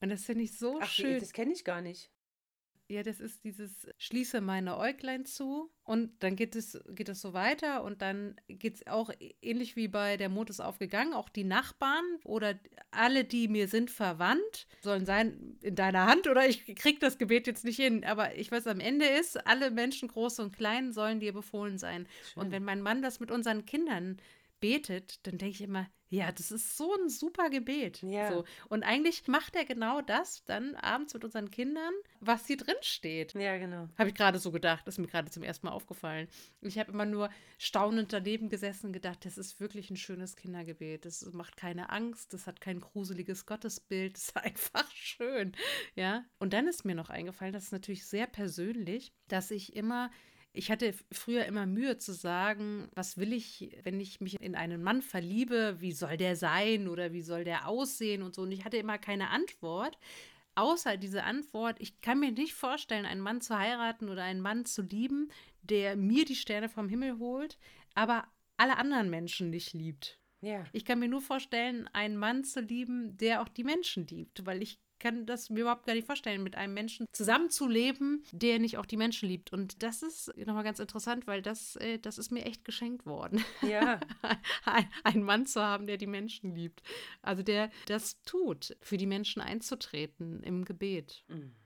Und 0.00 0.10
das 0.10 0.24
finde 0.24 0.44
ich 0.44 0.58
so 0.58 0.78
Ach, 0.80 0.88
schön. 0.88 1.18
Das 1.18 1.32
kenne 1.32 1.52
ich 1.52 1.64
gar 1.64 1.80
nicht. 1.80 2.10
Ja, 2.92 3.02
das 3.02 3.20
ist 3.20 3.42
dieses 3.42 3.88
Schließe 3.96 4.42
meine 4.42 4.76
Äuglein 4.76 5.24
zu 5.24 5.70
und 5.82 6.22
dann 6.22 6.36
geht 6.36 6.54
es, 6.54 6.78
geht 6.90 7.08
es 7.08 7.22
so 7.22 7.32
weiter 7.32 7.84
und 7.84 8.02
dann 8.02 8.36
geht 8.48 8.74
es 8.74 8.86
auch 8.86 9.10
ähnlich 9.40 9.76
wie 9.76 9.88
bei 9.88 10.18
Der 10.18 10.28
Mond 10.28 10.50
ist 10.50 10.60
aufgegangen, 10.60 11.14
auch 11.14 11.30
die 11.30 11.44
Nachbarn 11.44 12.04
oder 12.22 12.58
alle, 12.90 13.24
die 13.24 13.48
mir 13.48 13.66
sind 13.66 13.90
verwandt, 13.90 14.66
sollen 14.82 15.06
sein 15.06 15.56
in 15.62 15.74
deiner 15.74 16.04
Hand 16.04 16.26
oder 16.26 16.46
ich 16.46 16.66
kriege 16.76 16.98
das 16.98 17.16
Gebet 17.16 17.46
jetzt 17.46 17.64
nicht 17.64 17.76
hin, 17.76 18.04
aber 18.04 18.36
ich 18.36 18.52
weiß, 18.52 18.66
am 18.66 18.78
Ende 18.78 19.06
ist, 19.06 19.46
alle 19.46 19.70
Menschen, 19.70 20.08
groß 20.08 20.40
und 20.40 20.54
klein, 20.54 20.92
sollen 20.92 21.18
dir 21.18 21.32
befohlen 21.32 21.78
sein. 21.78 22.06
Schön. 22.34 22.42
Und 22.42 22.52
wenn 22.52 22.62
mein 22.62 22.82
Mann 22.82 23.00
das 23.00 23.20
mit 23.20 23.30
unseren 23.30 23.64
Kindern 23.64 24.18
betet, 24.60 25.26
dann 25.26 25.38
denke 25.38 25.54
ich 25.54 25.62
immer, 25.62 25.88
ja, 26.12 26.30
das 26.30 26.52
ist 26.52 26.76
so 26.76 26.94
ein 26.94 27.08
super 27.08 27.48
Gebet. 27.48 28.02
Ja. 28.02 28.30
So. 28.30 28.44
Und 28.68 28.82
eigentlich 28.82 29.26
macht 29.28 29.56
er 29.56 29.64
genau 29.64 30.02
das 30.02 30.44
dann 30.44 30.74
abends 30.74 31.14
mit 31.14 31.24
unseren 31.24 31.50
Kindern, 31.50 31.94
was 32.20 32.46
hier 32.46 32.58
drin 32.58 32.76
steht. 32.82 33.32
Ja, 33.32 33.56
genau. 33.56 33.88
Habe 33.96 34.10
ich 34.10 34.14
gerade 34.14 34.38
so 34.38 34.52
gedacht. 34.52 34.86
Das 34.86 34.96
ist 34.96 34.98
mir 34.98 35.06
gerade 35.06 35.30
zum 35.30 35.42
ersten 35.42 35.66
Mal 35.66 35.72
aufgefallen. 35.72 36.28
Ich 36.60 36.78
habe 36.78 36.92
immer 36.92 37.06
nur 37.06 37.30
staunend 37.56 38.12
daneben 38.12 38.50
gesessen 38.50 38.88
und 38.88 38.92
gedacht, 38.92 39.24
das 39.24 39.38
ist 39.38 39.58
wirklich 39.58 39.88
ein 39.88 39.96
schönes 39.96 40.36
Kindergebet. 40.36 41.06
Das 41.06 41.24
macht 41.32 41.56
keine 41.56 41.88
Angst, 41.88 42.34
das 42.34 42.46
hat 42.46 42.60
kein 42.60 42.80
gruseliges 42.80 43.46
Gottesbild, 43.46 44.12
das 44.16 44.24
ist 44.24 44.36
einfach 44.36 44.90
schön. 44.92 45.52
Ja. 45.94 46.26
Und 46.38 46.52
dann 46.52 46.68
ist 46.68 46.84
mir 46.84 46.94
noch 46.94 47.08
eingefallen, 47.08 47.54
das 47.54 47.64
ist 47.64 47.72
natürlich 47.72 48.04
sehr 48.04 48.26
persönlich, 48.26 49.14
dass 49.28 49.50
ich 49.50 49.74
immer 49.74 50.10
ich 50.52 50.70
hatte 50.70 50.94
früher 51.10 51.46
immer 51.46 51.66
Mühe 51.66 51.96
zu 51.98 52.12
sagen, 52.12 52.88
was 52.94 53.16
will 53.16 53.32
ich, 53.32 53.76
wenn 53.84 54.00
ich 54.00 54.20
mich 54.20 54.40
in 54.40 54.54
einen 54.54 54.82
Mann 54.82 55.02
verliebe, 55.02 55.76
wie 55.80 55.92
soll 55.92 56.16
der 56.16 56.36
sein 56.36 56.88
oder 56.88 57.12
wie 57.12 57.22
soll 57.22 57.44
der 57.44 57.68
aussehen 57.68 58.22
und 58.22 58.34
so. 58.34 58.42
Und 58.42 58.52
ich 58.52 58.64
hatte 58.64 58.76
immer 58.76 58.98
keine 58.98 59.30
Antwort, 59.30 59.98
außer 60.54 60.96
diese 60.96 61.24
Antwort, 61.24 61.76
ich 61.80 62.00
kann 62.00 62.20
mir 62.20 62.32
nicht 62.32 62.54
vorstellen, 62.54 63.06
einen 63.06 63.22
Mann 63.22 63.40
zu 63.40 63.58
heiraten 63.58 64.10
oder 64.10 64.24
einen 64.24 64.42
Mann 64.42 64.64
zu 64.66 64.82
lieben, 64.82 65.30
der 65.62 65.96
mir 65.96 66.24
die 66.24 66.36
Sterne 66.36 66.68
vom 66.68 66.88
Himmel 66.88 67.18
holt, 67.18 67.58
aber 67.94 68.26
alle 68.56 68.76
anderen 68.76 69.08
Menschen 69.08 69.50
nicht 69.50 69.72
liebt. 69.72 70.18
Ja. 70.42 70.64
Ich 70.72 70.84
kann 70.84 70.98
mir 70.98 71.08
nur 71.08 71.22
vorstellen, 71.22 71.88
einen 71.92 72.16
Mann 72.16 72.44
zu 72.44 72.60
lieben, 72.60 73.16
der 73.16 73.42
auch 73.42 73.48
die 73.48 73.64
Menschen 73.64 74.06
liebt, 74.08 74.44
weil 74.44 74.60
ich 74.62 74.80
kann 75.02 75.26
das 75.26 75.50
mir 75.50 75.62
überhaupt 75.62 75.84
gar 75.84 75.94
nicht 75.94 76.06
vorstellen, 76.06 76.44
mit 76.44 76.54
einem 76.54 76.74
Menschen 76.74 77.06
zusammenzuleben, 77.10 78.22
der 78.30 78.60
nicht 78.60 78.78
auch 78.78 78.86
die 78.86 78.96
Menschen 78.96 79.28
liebt. 79.28 79.52
Und 79.52 79.82
das 79.82 80.02
ist 80.02 80.34
nochmal 80.36 80.62
ganz 80.62 80.78
interessant, 80.78 81.26
weil 81.26 81.42
das, 81.42 81.74
äh, 81.76 81.98
das 81.98 82.18
ist 82.18 82.30
mir 82.30 82.44
echt 82.44 82.64
geschenkt 82.64 83.04
worden. 83.04 83.44
Ja. 83.62 83.98
ein, 84.64 84.88
einen 85.02 85.24
Mann 85.24 85.44
zu 85.44 85.60
haben, 85.60 85.88
der 85.88 85.96
die 85.96 86.06
Menschen 86.06 86.54
liebt. 86.54 86.82
Also 87.20 87.42
der 87.42 87.70
das 87.86 88.22
tut, 88.22 88.76
für 88.80 88.96
die 88.96 89.06
Menschen 89.06 89.42
einzutreten 89.42 90.42
im 90.44 90.64
Gebet. 90.64 91.24
Mhm. 91.26 91.56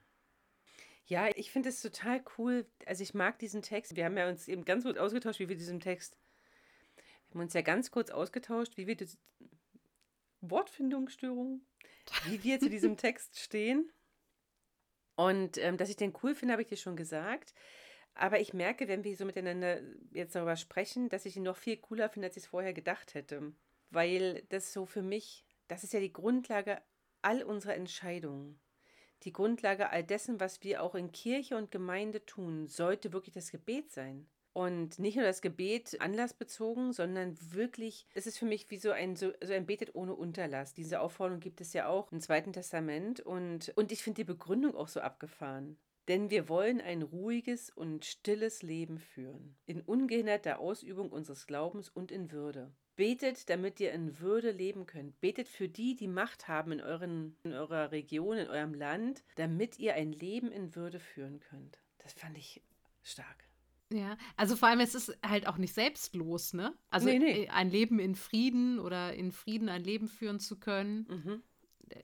Ja, 1.04 1.28
ich 1.36 1.50
finde 1.50 1.68
es 1.68 1.82
total 1.82 2.24
cool. 2.38 2.66
Also 2.86 3.02
ich 3.02 3.12
mag 3.12 3.38
diesen 3.38 3.60
Text. 3.60 3.96
Wir 3.96 4.06
haben 4.06 4.16
ja 4.16 4.30
uns 4.30 4.48
eben 4.48 4.64
ganz 4.64 4.84
gut 4.84 4.96
ausgetauscht, 4.96 5.40
wie 5.40 5.48
wir 5.48 5.56
diesen 5.56 5.80
Text. 5.80 6.18
Wir 7.28 7.34
haben 7.34 7.40
uns 7.42 7.52
ja 7.52 7.60
ganz 7.60 7.90
kurz 7.90 8.10
ausgetauscht, 8.10 8.78
wie 8.78 8.86
wir 8.86 8.96
die 8.96 9.08
Wortfindungsstörung 10.40 11.60
wie 12.24 12.42
wir 12.42 12.60
zu 12.60 12.68
diesem 12.70 12.96
Text 12.96 13.38
stehen. 13.38 13.90
Und 15.16 15.58
ähm, 15.58 15.76
dass 15.76 15.88
ich 15.88 15.96
den 15.96 16.14
cool 16.22 16.34
finde, 16.34 16.52
habe 16.52 16.62
ich 16.62 16.68
dir 16.68 16.76
schon 16.76 16.96
gesagt. 16.96 17.54
Aber 18.14 18.40
ich 18.40 18.54
merke, 18.54 18.88
wenn 18.88 19.04
wir 19.04 19.16
so 19.16 19.24
miteinander 19.24 19.80
jetzt 20.12 20.34
darüber 20.34 20.56
sprechen, 20.56 21.08
dass 21.08 21.26
ich 21.26 21.36
ihn 21.36 21.42
noch 21.42 21.56
viel 21.56 21.76
cooler 21.76 22.08
finde, 22.08 22.28
als 22.28 22.36
ich 22.36 22.44
es 22.44 22.48
vorher 22.48 22.72
gedacht 22.72 23.14
hätte. 23.14 23.52
Weil 23.90 24.42
das 24.48 24.72
so 24.72 24.86
für 24.86 25.02
mich, 25.02 25.44
das 25.68 25.84
ist 25.84 25.92
ja 25.92 26.00
die 26.00 26.12
Grundlage 26.12 26.80
all 27.22 27.42
unserer 27.42 27.74
Entscheidungen. 27.74 28.58
Die 29.22 29.32
Grundlage 29.32 29.90
all 29.90 30.04
dessen, 30.04 30.40
was 30.40 30.62
wir 30.62 30.82
auch 30.82 30.94
in 30.94 31.12
Kirche 31.12 31.56
und 31.56 31.70
Gemeinde 31.70 32.24
tun, 32.24 32.66
sollte 32.66 33.12
wirklich 33.12 33.34
das 33.34 33.50
Gebet 33.50 33.90
sein. 33.90 34.28
Und 34.56 34.98
nicht 34.98 35.16
nur 35.16 35.24
das 35.26 35.42
Gebet 35.42 36.00
anlassbezogen, 36.00 36.94
sondern 36.94 37.36
wirklich, 37.52 38.06
es 38.14 38.26
ist 38.26 38.38
für 38.38 38.46
mich 38.46 38.70
wie 38.70 38.78
so 38.78 38.90
ein, 38.90 39.14
so, 39.14 39.32
so 39.44 39.52
ein 39.52 39.66
Betet 39.66 39.94
ohne 39.94 40.14
Unterlass. 40.14 40.72
Diese 40.72 41.00
Aufforderung 41.00 41.40
gibt 41.40 41.60
es 41.60 41.74
ja 41.74 41.88
auch 41.88 42.10
im 42.10 42.20
Zweiten 42.20 42.54
Testament. 42.54 43.20
Und, 43.20 43.74
und 43.76 43.92
ich 43.92 44.02
finde 44.02 44.22
die 44.22 44.24
Begründung 44.24 44.74
auch 44.74 44.88
so 44.88 45.00
abgefahren. 45.00 45.76
Denn 46.08 46.30
wir 46.30 46.48
wollen 46.48 46.80
ein 46.80 47.02
ruhiges 47.02 47.68
und 47.68 48.06
stilles 48.06 48.62
Leben 48.62 48.98
führen, 48.98 49.58
in 49.66 49.82
ungehinderter 49.82 50.58
Ausübung 50.58 51.12
unseres 51.12 51.46
Glaubens 51.46 51.90
und 51.90 52.10
in 52.10 52.32
Würde. 52.32 52.72
Betet, 52.96 53.50
damit 53.50 53.78
ihr 53.78 53.92
in 53.92 54.20
Würde 54.20 54.52
leben 54.52 54.86
könnt. 54.86 55.20
Betet 55.20 55.48
für 55.48 55.68
die, 55.68 55.96
die 55.96 56.08
Macht 56.08 56.48
haben 56.48 56.72
in, 56.72 56.80
euren, 56.80 57.36
in 57.42 57.52
eurer 57.52 57.92
Region, 57.92 58.38
in 58.38 58.48
eurem 58.48 58.72
Land, 58.72 59.22
damit 59.34 59.78
ihr 59.78 59.92
ein 59.96 60.12
Leben 60.12 60.50
in 60.50 60.74
Würde 60.74 60.98
führen 60.98 61.40
könnt. 61.40 61.78
Das 61.98 62.14
fand 62.14 62.38
ich 62.38 62.62
stark. 63.02 63.46
Ja, 63.92 64.16
also 64.36 64.56
vor 64.56 64.68
allem, 64.68 64.80
es 64.80 64.94
ist 64.94 65.16
halt 65.24 65.46
auch 65.46 65.58
nicht 65.58 65.74
selbstlos, 65.74 66.52
ne? 66.52 66.74
Also 66.90 67.06
nee, 67.06 67.18
nee. 67.18 67.44
Äh, 67.44 67.48
ein 67.50 67.70
Leben 67.70 67.98
in 67.98 68.16
Frieden 68.16 68.80
oder 68.80 69.14
in 69.14 69.30
Frieden 69.30 69.68
ein 69.68 69.84
Leben 69.84 70.08
führen 70.08 70.40
zu 70.40 70.58
können. 70.58 71.06
Mhm. 71.08 71.42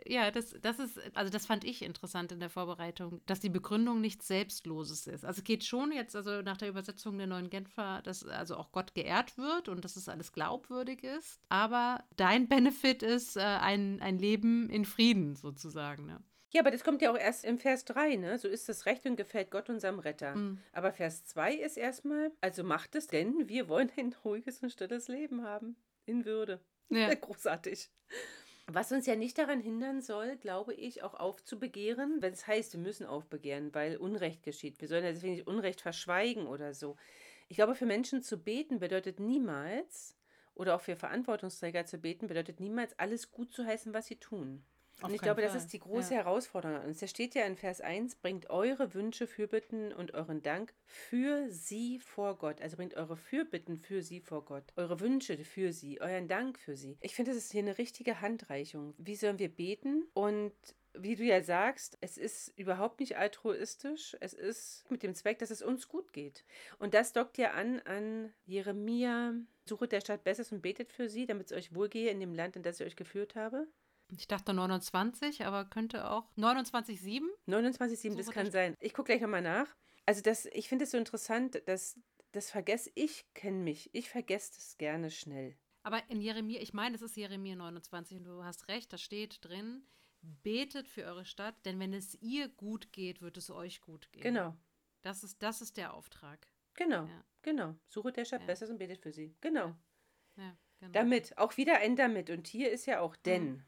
Ja, 0.06 0.30
das, 0.30 0.54
das 0.62 0.78
ist, 0.78 1.00
also 1.16 1.32
das 1.32 1.46
fand 1.46 1.64
ich 1.64 1.82
interessant 1.82 2.30
in 2.30 2.38
der 2.38 2.50
Vorbereitung, 2.50 3.20
dass 3.26 3.40
die 3.40 3.48
Begründung 3.48 4.00
nichts 4.00 4.28
Selbstloses 4.28 5.08
ist. 5.08 5.24
Also 5.24 5.40
es 5.40 5.44
geht 5.44 5.64
schon 5.64 5.90
jetzt, 5.90 6.14
also 6.14 6.40
nach 6.42 6.56
der 6.56 6.68
Übersetzung 6.68 7.18
der 7.18 7.26
neuen 7.26 7.50
Genfer, 7.50 8.00
dass 8.02 8.24
also 8.24 8.56
auch 8.56 8.70
Gott 8.70 8.94
geehrt 8.94 9.36
wird 9.38 9.68
und 9.68 9.84
dass 9.84 9.96
es 9.96 10.08
alles 10.08 10.32
glaubwürdig 10.32 11.02
ist. 11.02 11.40
Aber 11.48 12.04
dein 12.16 12.46
Benefit 12.48 13.02
ist 13.02 13.36
äh, 13.36 13.40
ein, 13.40 14.00
ein 14.00 14.18
Leben 14.18 14.70
in 14.70 14.84
Frieden 14.84 15.34
sozusagen. 15.34 16.06
Ne? 16.06 16.22
Ja, 16.52 16.60
aber 16.60 16.70
das 16.70 16.84
kommt 16.84 17.00
ja 17.00 17.10
auch 17.10 17.18
erst 17.18 17.46
im 17.46 17.58
Vers 17.58 17.86
3, 17.86 18.16
ne? 18.16 18.38
So 18.38 18.46
ist 18.46 18.68
das 18.68 18.84
Recht 18.84 19.06
und 19.06 19.16
gefällt 19.16 19.50
Gott 19.50 19.70
unserem 19.70 19.98
Retter. 19.98 20.36
Mhm. 20.36 20.58
Aber 20.72 20.92
Vers 20.92 21.24
2 21.24 21.54
ist 21.54 21.78
erstmal, 21.78 22.30
also 22.42 22.62
macht 22.62 22.94
es, 22.94 23.06
denn 23.06 23.48
wir 23.48 23.68
wollen 23.68 23.90
ein 23.96 24.14
ruhiges 24.22 24.62
und 24.62 24.70
stilles 24.70 25.08
Leben 25.08 25.44
haben. 25.44 25.76
In 26.04 26.26
Würde. 26.26 26.60
Ja. 26.90 27.14
Großartig. 27.14 27.90
Was 28.66 28.92
uns 28.92 29.06
ja 29.06 29.16
nicht 29.16 29.38
daran 29.38 29.60
hindern 29.60 30.02
soll, 30.02 30.36
glaube 30.36 30.74
ich, 30.74 31.02
auch 31.02 31.14
aufzubegehren, 31.14 32.20
wenn 32.20 32.34
es 32.34 32.46
heißt, 32.46 32.74
wir 32.74 32.80
müssen 32.80 33.06
aufbegehren, 33.06 33.74
weil 33.74 33.96
Unrecht 33.96 34.42
geschieht. 34.42 34.80
Wir 34.80 34.88
sollen 34.88 35.04
ja 35.04 35.12
deswegen 35.12 35.34
nicht 35.34 35.46
Unrecht 35.46 35.80
verschweigen 35.80 36.46
oder 36.46 36.74
so. 36.74 36.96
Ich 37.48 37.56
glaube, 37.56 37.74
für 37.74 37.86
Menschen 37.86 38.22
zu 38.22 38.36
beten 38.36 38.78
bedeutet 38.78 39.20
niemals, 39.20 40.16
oder 40.54 40.76
auch 40.76 40.82
für 40.82 40.96
Verantwortungsträger 40.96 41.86
zu 41.86 41.98
beten, 41.98 42.26
bedeutet 42.26 42.60
niemals, 42.60 42.98
alles 42.98 43.30
gut 43.30 43.52
zu 43.52 43.64
heißen, 43.64 43.94
was 43.94 44.06
sie 44.06 44.16
tun. 44.16 44.64
Und 45.02 45.14
ich 45.14 45.20
glaube, 45.20 45.42
Fall. 45.42 45.52
das 45.52 45.62
ist 45.62 45.72
die 45.72 45.78
große 45.78 46.14
ja. 46.14 46.20
Herausforderung 46.20 46.76
an 46.78 46.86
uns. 46.86 47.00
Da 47.00 47.06
steht 47.06 47.34
ja 47.34 47.44
in 47.44 47.56
Vers 47.56 47.80
1, 47.80 48.16
bringt 48.16 48.50
eure 48.50 48.94
Wünsche, 48.94 49.26
Fürbitten 49.26 49.92
und 49.92 50.14
euren 50.14 50.42
Dank 50.42 50.72
für 50.84 51.50
sie 51.50 51.98
vor 51.98 52.36
Gott. 52.36 52.60
Also 52.60 52.76
bringt 52.76 52.94
eure 52.94 53.16
Fürbitten 53.16 53.76
für 53.76 54.02
sie 54.02 54.20
vor 54.20 54.44
Gott. 54.44 54.64
Eure 54.76 55.00
Wünsche 55.00 55.36
für 55.38 55.72
sie, 55.72 56.00
euren 56.00 56.28
Dank 56.28 56.58
für 56.58 56.76
sie. 56.76 56.96
Ich 57.00 57.14
finde, 57.14 57.32
das 57.32 57.38
ist 57.38 57.52
hier 57.52 57.62
eine 57.62 57.78
richtige 57.78 58.20
Handreichung. 58.20 58.94
Wie 58.98 59.16
sollen 59.16 59.38
wir 59.38 59.48
beten? 59.48 60.04
Und 60.14 60.52
wie 60.94 61.16
du 61.16 61.24
ja 61.24 61.42
sagst, 61.42 61.96
es 62.00 62.18
ist 62.18 62.52
überhaupt 62.58 63.00
nicht 63.00 63.16
altruistisch. 63.16 64.16
Es 64.20 64.34
ist 64.34 64.90
mit 64.90 65.02
dem 65.02 65.14
Zweck, 65.14 65.38
dass 65.38 65.50
es 65.50 65.62
uns 65.62 65.88
gut 65.88 66.12
geht. 66.12 66.44
Und 66.78 66.94
das 66.94 67.12
dockt 67.12 67.38
ja 67.38 67.52
an 67.52 67.80
an 67.80 68.32
Jeremia. 68.44 69.34
Suchet 69.64 69.92
der 69.92 70.00
Stadt 70.00 70.24
Besseres 70.24 70.52
und 70.52 70.60
betet 70.60 70.92
für 70.92 71.08
sie, 71.08 71.26
damit 71.26 71.46
es 71.46 71.56
euch 71.56 71.74
wohlgehe 71.74 72.10
in 72.10 72.20
dem 72.20 72.34
Land, 72.34 72.56
in 72.56 72.62
das 72.62 72.80
ich 72.80 72.86
euch 72.86 72.96
geführt 72.96 73.36
habe. 73.36 73.68
Ich 74.16 74.28
dachte 74.28 74.52
29, 74.52 75.44
aber 75.44 75.64
könnte 75.64 76.10
auch 76.10 76.30
29,7? 76.36 77.22
29,7, 77.48 78.10
so 78.10 78.16
das 78.16 78.30
kann 78.30 78.50
sein. 78.50 78.76
Ich 78.80 78.94
gucke 78.94 79.06
gleich 79.06 79.22
nochmal 79.22 79.42
nach. 79.42 79.66
Also 80.06 80.20
das, 80.22 80.46
ich 80.46 80.68
finde 80.68 80.84
es 80.84 80.90
so 80.90 80.98
interessant, 80.98 81.62
dass 81.66 81.98
das 82.32 82.50
vergesse 82.50 82.90
ich, 82.94 83.26
kenne 83.34 83.58
mich. 83.58 83.90
Ich 83.94 84.10
vergesse 84.10 84.52
das 84.54 84.76
gerne 84.78 85.10
schnell. 85.10 85.56
Aber 85.82 86.02
in 86.08 86.20
Jeremia, 86.20 86.60
ich 86.60 86.72
meine, 86.72 86.94
es 86.94 87.02
ist 87.02 87.16
Jeremia 87.16 87.56
29 87.56 88.18
und 88.18 88.24
du 88.24 88.44
hast 88.44 88.68
recht, 88.68 88.92
da 88.92 88.98
steht 88.98 89.44
drin, 89.44 89.84
betet 90.20 90.88
für 90.88 91.04
eure 91.04 91.24
Stadt, 91.24 91.54
denn 91.64 91.80
wenn 91.80 91.92
es 91.92 92.14
ihr 92.20 92.48
gut 92.48 92.92
geht, 92.92 93.20
wird 93.20 93.36
es 93.36 93.50
euch 93.50 93.80
gut 93.80 94.10
gehen. 94.12 94.22
Genau. 94.22 94.56
Das 95.02 95.24
ist, 95.24 95.42
das 95.42 95.60
ist 95.60 95.76
der 95.76 95.94
Auftrag. 95.94 96.46
Genau, 96.74 97.06
ja. 97.06 97.24
genau. 97.42 97.74
Suche 97.88 98.12
der 98.12 98.24
Stadt 98.24 98.42
ja. 98.42 98.46
Besseres 98.46 98.70
und 98.70 98.78
betet 98.78 99.00
für 99.00 99.12
sie. 99.12 99.34
Genau. 99.40 99.74
Ja. 100.36 100.56
Genau. 100.80 100.92
Damit, 100.92 101.38
auch 101.38 101.56
wieder 101.56 101.78
ein 101.78 101.94
damit. 101.96 102.30
Und 102.30 102.48
hier 102.48 102.72
ist 102.72 102.86
ja 102.86 103.00
auch 103.00 103.14
denn. 103.14 103.64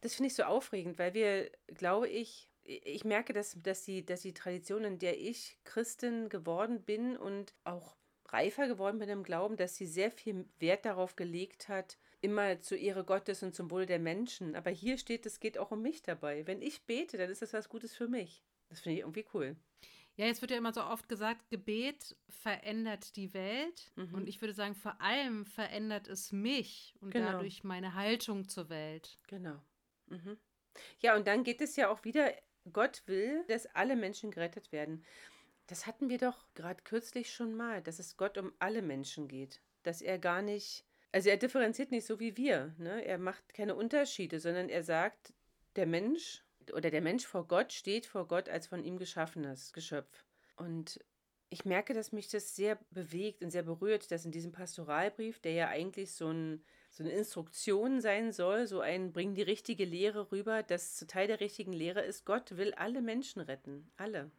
Das 0.00 0.14
finde 0.14 0.28
ich 0.28 0.34
so 0.34 0.44
aufregend, 0.44 0.98
weil 0.98 1.14
wir, 1.14 1.50
glaube 1.66 2.08
ich, 2.08 2.48
ich 2.62 3.04
merke, 3.04 3.32
dass, 3.32 3.56
dass, 3.62 3.84
die, 3.84 4.04
dass 4.04 4.22
die 4.22 4.34
Tradition, 4.34 4.84
in 4.84 4.98
der 4.98 5.18
ich 5.18 5.58
Christin 5.64 6.28
geworden 6.28 6.82
bin 6.82 7.16
und 7.16 7.54
auch 7.64 7.96
reifer 8.28 8.68
geworden 8.68 8.98
bin 8.98 9.08
im 9.08 9.22
Glauben, 9.22 9.56
dass 9.56 9.76
sie 9.76 9.86
sehr 9.86 10.10
viel 10.10 10.48
Wert 10.58 10.84
darauf 10.84 11.16
gelegt 11.16 11.68
hat, 11.68 11.98
immer 12.20 12.60
zur 12.60 12.78
Ehre 12.78 13.04
Gottes 13.04 13.42
und 13.42 13.54
zum 13.54 13.70
Wohle 13.70 13.86
der 13.86 13.98
Menschen. 13.98 14.54
Aber 14.54 14.70
hier 14.70 14.98
steht, 14.98 15.26
es 15.26 15.40
geht 15.40 15.58
auch 15.58 15.70
um 15.70 15.82
mich 15.82 16.02
dabei. 16.02 16.46
Wenn 16.46 16.62
ich 16.62 16.86
bete, 16.86 17.16
dann 17.16 17.30
ist 17.30 17.42
das 17.42 17.52
was 17.52 17.68
Gutes 17.68 17.94
für 17.94 18.08
mich. 18.08 18.44
Das 18.68 18.80
finde 18.80 18.98
ich 18.98 19.00
irgendwie 19.00 19.26
cool. 19.34 19.56
Ja, 20.16 20.26
jetzt 20.26 20.42
wird 20.42 20.50
ja 20.50 20.58
immer 20.58 20.72
so 20.72 20.82
oft 20.82 21.08
gesagt, 21.08 21.48
Gebet 21.48 22.14
verändert 22.28 23.16
die 23.16 23.32
Welt. 23.32 23.90
Mhm. 23.96 24.14
Und 24.14 24.28
ich 24.28 24.40
würde 24.40 24.52
sagen, 24.52 24.74
vor 24.74 25.00
allem 25.00 25.46
verändert 25.46 26.08
es 26.08 26.30
mich 26.30 26.94
und 27.00 27.10
genau. 27.10 27.32
dadurch 27.32 27.64
meine 27.64 27.94
Haltung 27.94 28.48
zur 28.48 28.68
Welt. 28.68 29.18
Genau. 29.28 29.60
Mhm. 30.10 30.38
Ja, 31.00 31.16
und 31.16 31.26
dann 31.26 31.42
geht 31.44 31.60
es 31.60 31.76
ja 31.76 31.88
auch 31.88 32.04
wieder, 32.04 32.32
Gott 32.72 33.02
will, 33.06 33.44
dass 33.48 33.66
alle 33.66 33.96
Menschen 33.96 34.30
gerettet 34.30 34.70
werden. 34.72 35.04
Das 35.66 35.86
hatten 35.86 36.08
wir 36.08 36.18
doch 36.18 36.46
gerade 36.54 36.82
kürzlich 36.82 37.32
schon 37.32 37.54
mal, 37.54 37.82
dass 37.82 37.98
es 37.98 38.16
Gott 38.16 38.38
um 38.38 38.52
alle 38.58 38.82
Menschen 38.82 39.28
geht. 39.28 39.60
Dass 39.82 40.02
er 40.02 40.18
gar 40.18 40.42
nicht, 40.42 40.84
also 41.12 41.30
er 41.30 41.36
differenziert 41.36 41.90
nicht 41.90 42.06
so 42.06 42.20
wie 42.20 42.36
wir. 42.36 42.74
Ne? 42.78 43.04
Er 43.04 43.18
macht 43.18 43.54
keine 43.54 43.74
Unterschiede, 43.74 44.40
sondern 44.40 44.68
er 44.68 44.82
sagt, 44.82 45.32
der 45.76 45.86
Mensch 45.86 46.44
oder 46.72 46.90
der 46.90 47.00
Mensch 47.00 47.26
vor 47.26 47.46
Gott 47.48 47.72
steht 47.72 48.06
vor 48.06 48.28
Gott 48.28 48.48
als 48.48 48.66
von 48.66 48.84
ihm 48.84 48.98
geschaffenes 48.98 49.72
Geschöpf. 49.72 50.24
Und 50.56 51.00
ich 51.48 51.64
merke, 51.64 51.94
dass 51.94 52.12
mich 52.12 52.28
das 52.28 52.54
sehr 52.54 52.78
bewegt 52.90 53.42
und 53.42 53.50
sehr 53.50 53.62
berührt, 53.62 54.10
dass 54.10 54.24
in 54.24 54.32
diesem 54.32 54.52
Pastoralbrief, 54.52 55.40
der 55.40 55.52
ja 55.52 55.68
eigentlich 55.68 56.12
so, 56.12 56.28
ein, 56.28 56.64
so 56.90 57.04
eine 57.04 57.12
Instruktion 57.12 58.00
sein 58.00 58.32
soll, 58.32 58.66
so 58.66 58.80
ein 58.80 59.12
bring 59.12 59.34
die 59.34 59.42
richtige 59.42 59.84
Lehre 59.84 60.32
rüber, 60.32 60.62
dass 60.62 61.04
Teil 61.08 61.28
der 61.28 61.40
richtigen 61.40 61.72
Lehre 61.72 62.02
ist, 62.02 62.24
Gott 62.24 62.56
will 62.56 62.74
alle 62.74 63.00
Menschen 63.00 63.40
retten. 63.40 63.90
Alle. 63.96 64.30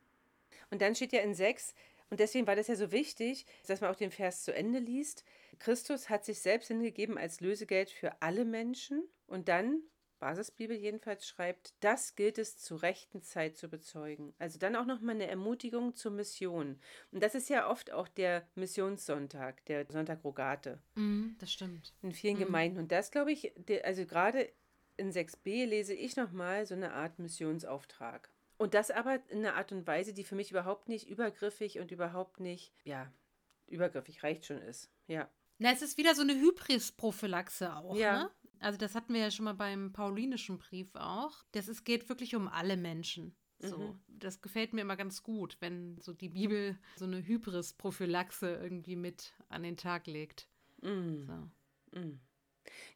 Und 0.69 0.81
dann 0.81 0.95
steht 0.95 1.13
ja 1.13 1.21
in 1.21 1.33
6, 1.33 1.73
und 2.11 2.19
deswegen 2.19 2.45
war 2.45 2.57
das 2.57 2.67
ja 2.67 2.75
so 2.75 2.91
wichtig, 2.91 3.45
dass 3.67 3.79
man 3.79 3.89
auch 3.89 3.95
den 3.95 4.11
Vers 4.11 4.43
zu 4.43 4.53
Ende 4.53 4.79
liest. 4.79 5.23
Christus 5.59 6.09
hat 6.09 6.25
sich 6.25 6.41
selbst 6.41 6.67
hingegeben 6.67 7.17
als 7.17 7.39
Lösegeld 7.39 7.89
für 7.89 8.21
alle 8.21 8.43
Menschen. 8.43 9.07
Und 9.27 9.47
dann 9.47 9.81
Basisbibel 10.21 10.77
jedenfalls 10.77 11.27
schreibt, 11.27 11.73
das 11.81 12.15
gilt 12.15 12.37
es 12.37 12.57
zur 12.57 12.83
rechten 12.83 13.23
Zeit 13.23 13.57
zu 13.57 13.67
bezeugen. 13.67 14.33
Also 14.39 14.59
dann 14.59 14.77
auch 14.77 14.85
nochmal 14.85 15.15
eine 15.15 15.27
Ermutigung 15.27 15.95
zur 15.95 16.11
Mission. 16.11 16.79
Und 17.11 17.21
das 17.21 17.35
ist 17.35 17.49
ja 17.49 17.69
oft 17.69 17.91
auch 17.91 18.07
der 18.07 18.47
Missionssonntag, 18.55 19.65
der 19.65 19.85
Sonntag 19.89 20.23
Rogate. 20.23 20.79
Mm, 20.95 21.31
das 21.39 21.51
stimmt. 21.51 21.93
In 22.01 22.13
vielen 22.13 22.37
mm. 22.37 22.39
Gemeinden. 22.39 22.77
Und 22.77 22.91
das 22.91 23.11
glaube 23.11 23.31
ich, 23.31 23.51
also 23.83 24.05
gerade 24.05 24.47
in 24.95 25.11
6b 25.11 25.65
lese 25.65 25.95
ich 25.95 26.15
nochmal 26.15 26.65
so 26.65 26.75
eine 26.75 26.93
Art 26.93 27.19
Missionsauftrag. 27.19 28.29
Und 28.57 28.75
das 28.75 28.91
aber 28.91 29.19
in 29.29 29.39
einer 29.39 29.55
Art 29.55 29.71
und 29.71 29.87
Weise, 29.87 30.13
die 30.13 30.23
für 30.23 30.35
mich 30.35 30.51
überhaupt 30.51 30.87
nicht 30.87 31.09
übergriffig 31.09 31.79
und 31.79 31.91
überhaupt 31.91 32.39
nicht, 32.39 32.71
ja, 32.83 33.11
übergriffig 33.65 34.21
reicht 34.23 34.45
schon 34.45 34.61
ist. 34.61 34.91
Ja. 35.07 35.27
Na, 35.57 35.71
es 35.71 35.81
ist 35.81 35.97
wieder 35.97 36.13
so 36.13 36.21
eine 36.21 36.33
Hybris-Prophylaxe 36.33 37.75
auch, 37.75 37.95
ja. 37.95 38.23
ne? 38.23 38.31
Also 38.61 38.77
das 38.77 38.95
hatten 38.95 39.13
wir 39.13 39.21
ja 39.21 39.31
schon 39.31 39.45
mal 39.45 39.53
beim 39.53 39.91
paulinischen 39.91 40.59
Brief 40.59 40.95
auch. 40.95 41.43
Das 41.51 41.67
ist, 41.67 41.83
geht 41.83 42.07
wirklich 42.09 42.35
um 42.35 42.47
alle 42.47 42.77
Menschen. 42.77 43.35
So, 43.59 43.77
mhm. 43.77 43.99
das 44.07 44.41
gefällt 44.41 44.73
mir 44.73 44.81
immer 44.81 44.95
ganz 44.95 45.21
gut, 45.21 45.57
wenn 45.59 45.99
so 45.99 46.13
die 46.13 46.29
Bibel 46.29 46.79
so 46.95 47.05
eine 47.05 47.25
Hybris-Prophylaxe 47.25 48.55
irgendwie 48.55 48.95
mit 48.95 49.33
an 49.49 49.63
den 49.63 49.77
Tag 49.77 50.07
legt. 50.07 50.47
Mhm. 50.81 51.25
So. 51.25 51.99
Mhm. 51.99 52.19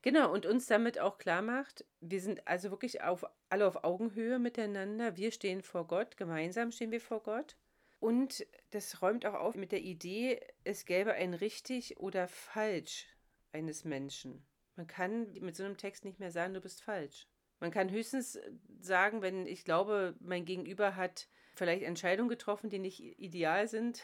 Genau, 0.01 0.31
und 0.31 0.45
uns 0.45 0.67
damit 0.67 0.99
auch 0.99 1.17
klar 1.17 1.41
macht, 1.41 1.85
wir 1.99 2.21
sind 2.21 2.47
also 2.47 2.69
wirklich 2.69 3.01
auf, 3.03 3.25
alle 3.49 3.67
auf 3.67 3.83
Augenhöhe 3.83 4.39
miteinander. 4.39 5.17
Wir 5.17 5.31
stehen 5.31 5.61
vor 5.61 5.87
Gott, 5.87 6.17
gemeinsam 6.17 6.71
stehen 6.71 6.91
wir 6.91 7.01
vor 7.01 7.23
Gott. 7.23 7.57
Und 7.99 8.45
das 8.71 9.01
räumt 9.01 9.25
auch 9.25 9.33
auf 9.33 9.55
mit 9.55 9.71
der 9.71 9.81
Idee, 9.81 10.39
es 10.63 10.85
gäbe 10.85 11.13
ein 11.13 11.33
richtig 11.33 11.97
oder 11.97 12.27
falsch 12.27 13.07
eines 13.51 13.83
Menschen. 13.83 14.45
Man 14.75 14.87
kann 14.87 15.31
mit 15.39 15.55
so 15.55 15.63
einem 15.63 15.77
Text 15.77 16.05
nicht 16.05 16.19
mehr 16.19 16.31
sagen, 16.31 16.53
du 16.53 16.61
bist 16.61 16.83
falsch. 16.83 17.27
Man 17.59 17.71
kann 17.71 17.89
höchstens 17.89 18.39
sagen, 18.79 19.21
wenn 19.21 19.47
ich 19.47 19.63
glaube, 19.63 20.15
mein 20.19 20.45
Gegenüber 20.45 20.95
hat 20.95 21.27
vielleicht 21.55 21.83
Entscheidungen 21.83 22.29
getroffen, 22.29 22.69
die 22.69 22.79
nicht 22.79 22.99
ideal 23.19 23.67
sind, 23.67 24.01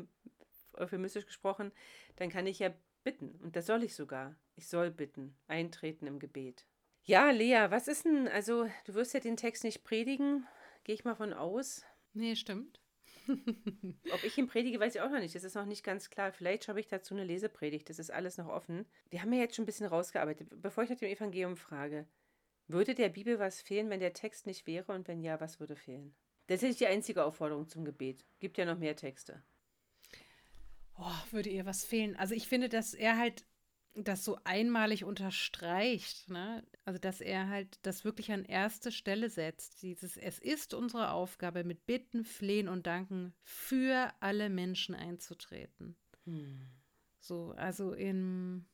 euphemistisch 0.73 1.25
gesprochen, 1.25 1.71
dann 2.15 2.29
kann 2.29 2.47
ich 2.47 2.59
ja 2.59 2.73
bitten. 3.03 3.39
Und 3.41 3.55
das 3.55 3.65
soll 3.65 3.83
ich 3.83 3.95
sogar. 3.95 4.35
Ich 4.55 4.67
soll 4.67 4.89
bitten, 4.89 5.35
eintreten 5.47 6.07
im 6.07 6.19
Gebet. 6.19 6.65
Ja, 7.03 7.29
Lea, 7.29 7.67
was 7.69 7.87
ist 7.87 8.05
denn, 8.05 8.27
also 8.27 8.67
du 8.85 8.93
wirst 8.93 9.13
ja 9.13 9.19
den 9.19 9.37
Text 9.37 9.63
nicht 9.63 9.83
predigen, 9.83 10.45
gehe 10.83 10.95
ich 10.95 11.05
mal 11.05 11.15
von 11.15 11.33
aus. 11.33 11.85
Nee, 12.13 12.35
stimmt. 12.35 12.81
Ob 14.11 14.23
ich 14.23 14.37
ihn 14.37 14.47
predige, 14.47 14.79
weiß 14.79 14.95
ich 14.95 15.01
auch 15.01 15.09
noch 15.09 15.19
nicht. 15.19 15.35
Das 15.35 15.43
ist 15.43 15.55
noch 15.55 15.65
nicht 15.65 15.83
ganz 15.83 16.09
klar. 16.09 16.31
Vielleicht 16.31 16.63
schreibe 16.63 16.79
ich 16.79 16.87
dazu 16.87 17.13
eine 17.13 17.23
Lesepredigt. 17.23 17.89
Das 17.89 17.99
ist 17.99 18.11
alles 18.11 18.37
noch 18.37 18.47
offen. 18.47 18.85
Wir 19.09 19.21
haben 19.21 19.33
ja 19.33 19.39
jetzt 19.39 19.55
schon 19.55 19.63
ein 19.63 19.67
bisschen 19.67 19.87
rausgearbeitet. 19.87 20.49
Bevor 20.61 20.83
ich 20.83 20.89
nach 20.89 20.97
dem 20.97 21.09
Evangelium 21.09 21.57
frage, 21.57 22.07
würde 22.67 22.95
der 22.95 23.09
Bibel 23.09 23.39
was 23.39 23.61
fehlen, 23.61 23.89
wenn 23.89 23.99
der 23.99 24.13
Text 24.13 24.45
nicht 24.45 24.67
wäre? 24.67 24.91
Und 24.93 25.07
wenn 25.07 25.21
ja, 25.21 25.39
was 25.39 25.59
würde 25.59 25.75
fehlen? 25.75 26.15
Das 26.47 26.63
ist 26.63 26.79
die 26.79 26.87
einzige 26.87 27.23
Aufforderung 27.23 27.67
zum 27.67 27.85
Gebet. 27.85 28.25
Gibt 28.39 28.57
ja 28.57 28.65
noch 28.65 28.77
mehr 28.77 28.95
Texte. 28.95 29.43
Oh, 30.97 31.31
würde 31.31 31.49
ihr 31.49 31.65
was 31.65 31.85
fehlen? 31.85 32.15
Also 32.15 32.33
ich 32.33 32.47
finde, 32.47 32.69
dass 32.69 32.93
er 32.93 33.17
halt 33.17 33.45
das 34.03 34.23
so 34.23 34.37
einmalig 34.43 35.03
unterstreicht, 35.03 36.29
ne? 36.29 36.63
Also 36.85 36.99
dass 36.99 37.21
er 37.21 37.49
halt 37.49 37.79
das 37.81 38.05
wirklich 38.05 38.31
an 38.31 38.45
erste 38.45 38.91
Stelle 38.91 39.29
setzt. 39.29 39.81
Dieses, 39.81 40.17
es 40.17 40.39
ist 40.39 40.73
unsere 40.73 41.11
Aufgabe, 41.11 41.63
mit 41.63 41.85
Bitten, 41.85 42.23
Flehen 42.23 42.67
und 42.67 42.87
Danken 42.87 43.33
für 43.43 44.11
alle 44.19 44.49
Menschen 44.49 44.95
einzutreten. 44.95 45.95
Hm. 46.25 46.61
So, 47.19 47.53
also 47.57 47.93
im, 47.93 48.65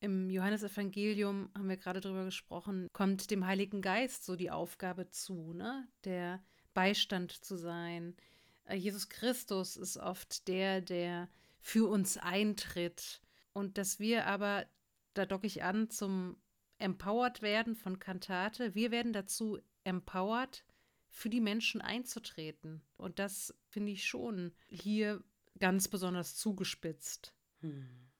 Im 0.00 0.30
Johannesevangelium 0.30 1.50
haben 1.56 1.68
wir 1.68 1.76
gerade 1.76 2.00
drüber 2.00 2.24
gesprochen, 2.24 2.88
kommt 2.92 3.30
dem 3.30 3.46
Heiligen 3.46 3.82
Geist 3.82 4.24
so 4.24 4.36
die 4.36 4.50
Aufgabe 4.50 5.10
zu, 5.10 5.52
ne? 5.52 5.86
der 6.04 6.42
Beistand 6.72 7.32
zu 7.32 7.56
sein. 7.56 8.16
Äh, 8.64 8.76
Jesus 8.76 9.08
Christus 9.08 9.76
ist 9.76 9.96
oft 9.96 10.48
der, 10.48 10.80
der 10.80 11.28
für 11.60 11.88
uns 11.88 12.18
eintritt. 12.18 13.22
Und 13.54 13.78
dass 13.78 13.98
wir 13.98 14.26
aber, 14.26 14.66
da 15.14 15.24
docke 15.24 15.46
ich 15.46 15.62
an, 15.62 15.88
zum 15.88 16.36
empowered 16.78 17.40
werden 17.40 17.74
von 17.74 17.98
Kantate. 17.98 18.74
Wir 18.74 18.90
werden 18.90 19.14
dazu 19.14 19.58
empowered, 19.84 20.64
für 21.08 21.30
die 21.30 21.40
Menschen 21.40 21.80
einzutreten. 21.80 22.82
Und 22.96 23.20
das 23.20 23.54
finde 23.68 23.92
ich 23.92 24.04
schon 24.04 24.52
hier 24.66 25.22
ganz 25.60 25.86
besonders 25.86 26.34
zugespitzt. 26.34 27.32
Hm. 27.60 28.10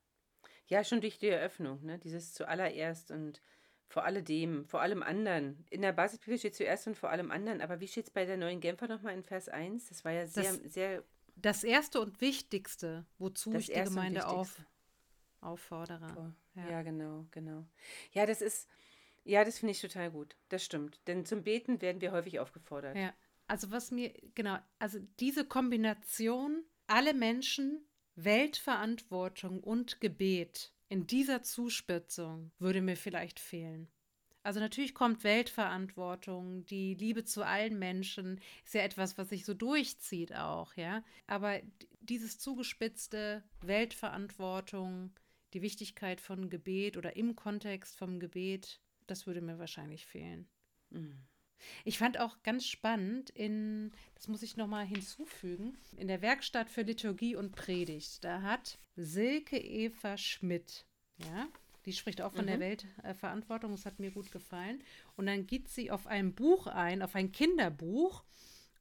Ja, 0.68 0.84
schon 0.84 1.00
durch 1.00 1.18
die 1.18 1.28
Eröffnung, 1.28 1.84
ne? 1.84 1.98
dieses 1.98 2.32
zuallererst 2.32 3.10
und 3.10 3.42
vor 3.88 4.04
alledem, 4.04 4.64
vor 4.66 4.80
allem 4.80 5.02
anderen. 5.02 5.66
In 5.70 5.82
der 5.82 5.92
Basisbibel 5.92 6.38
steht 6.38 6.54
zuerst 6.54 6.86
und 6.86 6.96
vor 6.96 7.10
allem 7.10 7.30
anderen, 7.30 7.60
aber 7.60 7.80
wie 7.80 7.88
steht 7.88 8.06
es 8.06 8.10
bei 8.10 8.24
der 8.24 8.36
neuen 8.36 8.60
Genfer 8.60 8.88
nochmal 8.88 9.14
in 9.14 9.24
Vers 9.24 9.48
1? 9.48 9.88
Das 9.88 10.04
war 10.04 10.12
ja 10.12 10.26
sehr, 10.26 10.52
das, 10.52 10.72
sehr. 10.72 11.04
Das 11.36 11.64
erste 11.64 12.00
und 12.00 12.20
wichtigste, 12.20 13.06
wozu 13.18 13.54
ich 13.54 13.66
die 13.66 13.82
Gemeinde 13.82 14.26
auf, 14.26 14.60
auffordere. 15.44 16.34
Ja. 16.54 16.70
ja, 16.70 16.82
genau, 16.82 17.26
genau. 17.30 17.66
Ja, 18.12 18.26
das 18.26 18.42
ist, 18.42 18.68
ja, 19.24 19.44
das 19.44 19.58
finde 19.58 19.72
ich 19.72 19.80
total 19.80 20.10
gut. 20.10 20.36
Das 20.48 20.64
stimmt. 20.64 21.00
Denn 21.06 21.24
zum 21.24 21.42
Beten 21.42 21.80
werden 21.80 22.00
wir 22.00 22.12
häufig 22.12 22.38
aufgefordert. 22.40 22.96
Ja. 22.96 23.12
Also 23.46 23.70
was 23.70 23.90
mir, 23.90 24.12
genau, 24.34 24.58
also 24.78 24.98
diese 25.20 25.44
Kombination, 25.44 26.64
alle 26.86 27.14
Menschen, 27.14 27.86
Weltverantwortung 28.16 29.60
und 29.60 30.00
Gebet 30.00 30.72
in 30.88 31.06
dieser 31.06 31.42
Zuspitzung 31.42 32.52
würde 32.58 32.80
mir 32.80 32.96
vielleicht 32.96 33.40
fehlen. 33.40 33.88
Also 34.44 34.60
natürlich 34.60 34.94
kommt 34.94 35.24
Weltverantwortung, 35.24 36.66
die 36.66 36.94
Liebe 36.94 37.24
zu 37.24 37.42
allen 37.42 37.78
Menschen 37.78 38.40
ist 38.64 38.74
ja 38.74 38.82
etwas, 38.82 39.16
was 39.16 39.30
sich 39.30 39.46
so 39.46 39.54
durchzieht 39.54 40.34
auch, 40.34 40.74
ja. 40.74 41.02
Aber 41.26 41.60
dieses 42.00 42.38
zugespitzte 42.38 43.42
Weltverantwortung, 43.62 45.12
die 45.54 45.62
Wichtigkeit 45.62 46.20
von 46.20 46.50
Gebet 46.50 46.96
oder 46.96 47.16
im 47.16 47.36
Kontext 47.36 47.96
vom 47.96 48.20
Gebet, 48.20 48.80
das 49.06 49.26
würde 49.26 49.40
mir 49.40 49.58
wahrscheinlich 49.58 50.04
fehlen. 50.06 50.48
Mhm. 50.90 51.24
Ich 51.84 51.98
fand 51.98 52.18
auch 52.18 52.42
ganz 52.42 52.66
spannend 52.66 53.30
in, 53.30 53.92
das 54.14 54.28
muss 54.28 54.42
ich 54.42 54.56
nochmal 54.56 54.84
hinzufügen, 54.84 55.78
in 55.96 56.08
der 56.08 56.20
Werkstatt 56.20 56.68
für 56.68 56.82
Liturgie 56.82 57.36
und 57.36 57.52
Predigt, 57.52 58.22
da 58.22 58.42
hat 58.42 58.78
Silke 58.96 59.56
Eva 59.56 60.18
Schmidt, 60.18 60.84
ja, 61.16 61.48
die 61.86 61.92
spricht 61.92 62.22
auch 62.22 62.32
von 62.32 62.44
mhm. 62.44 62.48
der 62.48 62.60
Weltverantwortung, 62.60 63.72
das 63.72 63.86
hat 63.86 63.98
mir 63.98 64.10
gut 64.10 64.30
gefallen. 64.32 64.82
Und 65.16 65.26
dann 65.26 65.46
geht 65.46 65.68
sie 65.68 65.90
auf 65.90 66.06
ein 66.06 66.34
Buch 66.34 66.66
ein, 66.66 67.02
auf 67.02 67.14
ein 67.14 67.30
Kinderbuch. 67.30 68.24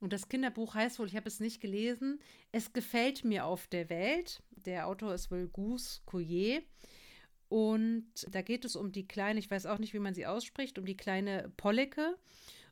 Und 0.04 0.12
das 0.12 0.28
Kinderbuch 0.28 0.76
heißt 0.76 1.00
wohl, 1.00 1.08
ich 1.08 1.16
habe 1.16 1.30
es 1.30 1.40
nicht 1.40 1.62
gelesen, 1.62 2.20
Es 2.52 2.74
gefällt 2.74 3.24
mir 3.24 3.46
auf 3.46 3.68
der 3.68 3.90
Welt. 3.90 4.44
Der 4.52 4.88
Autor 4.88 5.14
ist 5.14 5.32
wohl 5.32 5.48
Gus 5.48 6.04
Couillet. 6.06 6.64
Und 7.48 8.12
da 8.30 8.42
geht 8.42 8.66
es 8.66 8.76
um 8.76 8.92
die 8.92 9.08
kleine, 9.08 9.40
ich 9.40 9.50
weiß 9.50 9.66
auch 9.66 9.78
nicht, 9.78 9.94
wie 9.94 10.00
man 10.00 10.14
sie 10.14 10.26
ausspricht, 10.26 10.78
um 10.78 10.86
die 10.86 10.98
kleine 10.98 11.54
Polleke. 11.56 12.18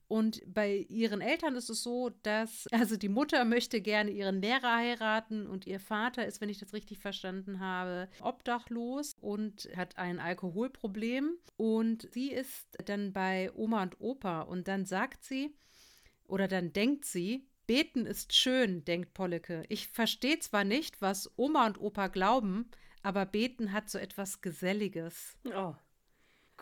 Und 0.10 0.42
bei 0.46 0.86
ihren 0.90 1.22
Eltern 1.22 1.56
ist 1.56 1.70
es 1.70 1.84
so, 1.84 2.10
dass, 2.22 2.68
also 2.72 2.98
die 2.98 3.08
Mutter 3.08 3.46
möchte 3.46 3.80
gerne 3.80 4.12
ihren 4.12 4.42
Lehrer 4.42 4.76
heiraten 4.76 5.48
und 5.48 5.66
ihr 5.66 5.80
Vater 5.80 6.26
ist, 6.26 6.42
wenn 6.42 6.50
ich 6.50 6.60
das 6.60 6.74
richtig 6.74 7.00
verstanden 7.00 7.62
habe, 7.62 8.10
obdachlos 8.20 9.16
und 9.22 9.70
hat 9.74 9.98
ein 9.98 10.20
Alkoholproblem. 10.20 11.38
Und 11.56 12.10
sie 12.12 12.30
ist 12.34 12.78
dann 12.88 13.14
bei 13.14 13.50
Oma 13.56 13.84
und 13.84 14.02
Opa 14.02 14.42
und 14.42 14.68
dann 14.68 14.84
sagt 14.86 15.24
sie, 15.24 15.56
oder 16.32 16.48
dann 16.48 16.74
denkt 16.74 17.06
sie, 17.06 17.48
Beten 17.68 18.06
ist 18.06 18.34
schön, 18.34 18.84
denkt 18.86 19.14
Polleke. 19.14 19.64
Ich 19.70 19.88
verstehe 19.88 20.40
zwar 20.40 20.64
nicht, 20.64 21.02
was 21.02 21.32
Oma 21.38 21.68
und 21.68 21.80
Opa 21.80 22.08
glauben, 22.08 22.70
aber 23.04 23.26
beten 23.26 23.72
hat 23.72 23.90
so 23.90 23.98
etwas 23.98 24.42
Geselliges. 24.42 25.38
Oh. 25.46 25.74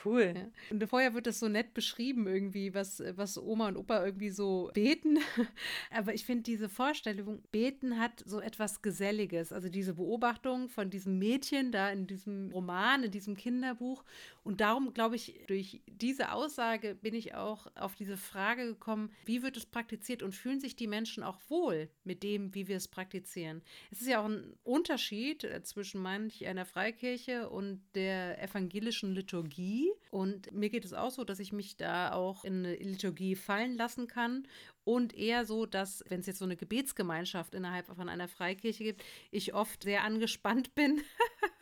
Cool. 0.04 0.34
Ja. 0.36 0.48
Und 0.70 0.88
vorher 0.88 1.14
wird 1.14 1.28
das 1.28 1.40
so 1.40 1.50
nett 1.50 1.74
beschrieben, 1.74 2.28
irgendwie, 2.28 2.74
was, 2.74 3.04
was 3.16 3.38
Oma 3.38 3.68
und 3.68 3.78
Opa 3.78 4.06
irgendwie 4.06 4.30
so 4.30 4.70
beten. 4.74 5.20
Aber 5.92 6.14
ich 6.14 6.26
finde 6.26 6.44
diese 6.44 6.70
Vorstellung, 6.70 7.42
beten 7.52 8.00
hat 8.00 8.24
so 8.26 8.40
etwas 8.40 8.82
Geselliges. 8.82 9.52
Also 9.52 9.70
diese 9.70 9.96
Beobachtung 9.96 10.70
von 10.70 10.90
diesem 10.90 11.20
Mädchen 11.20 11.72
da 11.72 11.90
in 11.90 12.08
diesem 12.08 12.52
Roman, 12.52 13.04
in 13.04 13.12
diesem 13.12 13.36
Kinderbuch. 13.36 14.04
Und 14.44 14.62
darum, 14.62 14.94
glaube 14.94 15.16
ich, 15.16 15.42
durch 15.48 15.82
diese 15.88 16.32
Aussage 16.32 16.96
bin 16.96 17.14
ich 17.14 17.36
auch 17.36 17.68
auf 17.76 17.96
diese 17.96 18.18
Frage 18.18 18.66
gekommen, 18.66 19.12
wie 19.26 19.44
wird 19.44 19.58
es 19.58 19.66
praktiziert 19.66 20.24
und 20.24 20.34
fühlen 20.34 20.60
sich 20.60 20.76
die 20.76 20.88
Menschen 20.88 21.24
auch 21.24 21.40
wohl 21.50 21.90
mit 22.04 22.24
dem, 22.24 22.56
wie 22.56 22.68
wir 22.68 22.78
es 22.78 22.88
praktizieren? 22.88 23.62
Es 23.92 24.02
ist 24.02 24.08
ja 24.08 24.22
auch 24.22 24.30
ein 24.30 24.56
Unterschied 24.64 25.44
äh, 25.44 25.62
zwischen 25.64 26.02
manch 26.02 26.46
einer 26.48 26.66
Freikirche 26.66 27.50
und 27.50 27.82
der 27.96 28.42
evangelischen 28.42 29.14
Liturgie 29.14 29.89
und 30.12 30.52
mir 30.52 30.70
geht 30.70 30.86
es 30.86 30.94
auch 30.94 31.12
so, 31.12 31.24
dass 31.24 31.40
ich 31.40 31.52
mich 31.52 31.78
da 31.78 32.14
auch 32.14 32.44
in 32.44 32.66
eine 32.66 32.76
Liturgie 32.76 33.36
fallen 33.36 33.78
lassen 33.78 34.08
kann 34.08 34.48
und 34.84 35.14
eher 35.14 35.46
so, 35.46 35.66
dass, 35.66 36.04
wenn 36.10 36.22
es 36.22 36.26
jetzt 36.26 36.40
so 36.40 36.46
eine 36.46 36.56
Gebetsgemeinschaft 36.56 37.54
innerhalb 37.54 37.88
von 37.88 38.10
einer 38.10 38.28
Freikirche 38.28 38.84
gibt, 38.84 39.04
ich 39.30 39.54
oft 39.54 39.84
sehr 39.84 40.04
angespannt 40.04 40.74
bin 40.76 41.02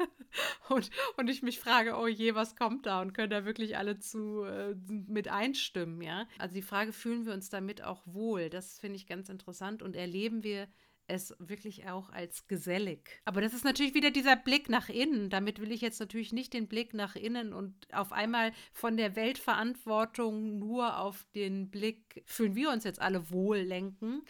und, 0.70 0.90
und 1.18 1.30
ich 1.30 1.42
mich 1.42 1.60
frage, 1.60 1.98
oh 1.98 2.08
je, 2.08 2.36
was 2.36 2.56
kommt 2.56 2.86
da 2.86 3.02
und 3.02 3.14
können 3.14 3.32
da 3.32 3.46
wirklich 3.46 3.78
alle 3.78 4.00
zu 4.00 4.44
äh, 4.44 4.76
mit 4.88 5.28
einstimmen, 5.28 6.02
ja? 6.02 6.28
Also 6.38 6.56
die 6.56 6.62
Frage, 6.62 6.94
fühlen 6.94 7.26
wir 7.26 7.34
uns 7.34 7.50
damit 7.50 7.84
auch 7.84 8.02
wohl? 8.06 8.50
Das 8.50 8.80
finde 8.80 8.96
ich 8.96 9.08
ganz 9.08 9.30
interessant 9.30 9.82
und 9.82 9.96
erleben 9.96 10.44
wir 10.44 10.68
es 11.08 11.34
wirklich 11.40 11.88
auch 11.88 12.10
als 12.10 12.48
gesellig. 12.48 13.22
Aber 13.26 13.42
das 13.42 13.54
ist 13.54 13.64
natürlich 13.64 13.94
wieder 13.94 14.12
dieser 14.12 14.36
Blick 14.36 14.70
nach 14.70 14.90
innen. 14.90 15.30
Damit 15.30 15.60
will 15.60 15.72
ich 15.72 15.82
jetzt 15.82 16.00
natürlich 16.00 16.34
nicht 16.34 16.54
den 16.54 16.68
Blick 16.68 16.94
nach 16.94 17.16
innen 17.16 17.54
und 17.54 17.74
auf 17.94 18.12
einmal 18.12 18.52
von 18.74 18.98
der 18.98 19.16
Weltverantwortung 19.16 20.60
nur 20.60 21.00
auf 21.00 21.26
den 21.34 21.70
Blick, 21.70 22.24
fühlen 22.26 22.56
wir 22.56 22.70
uns 22.72 22.84
jetzt 22.84 23.02
alle 23.02 23.32
wohl 23.32 23.58
lenken. 23.58 24.24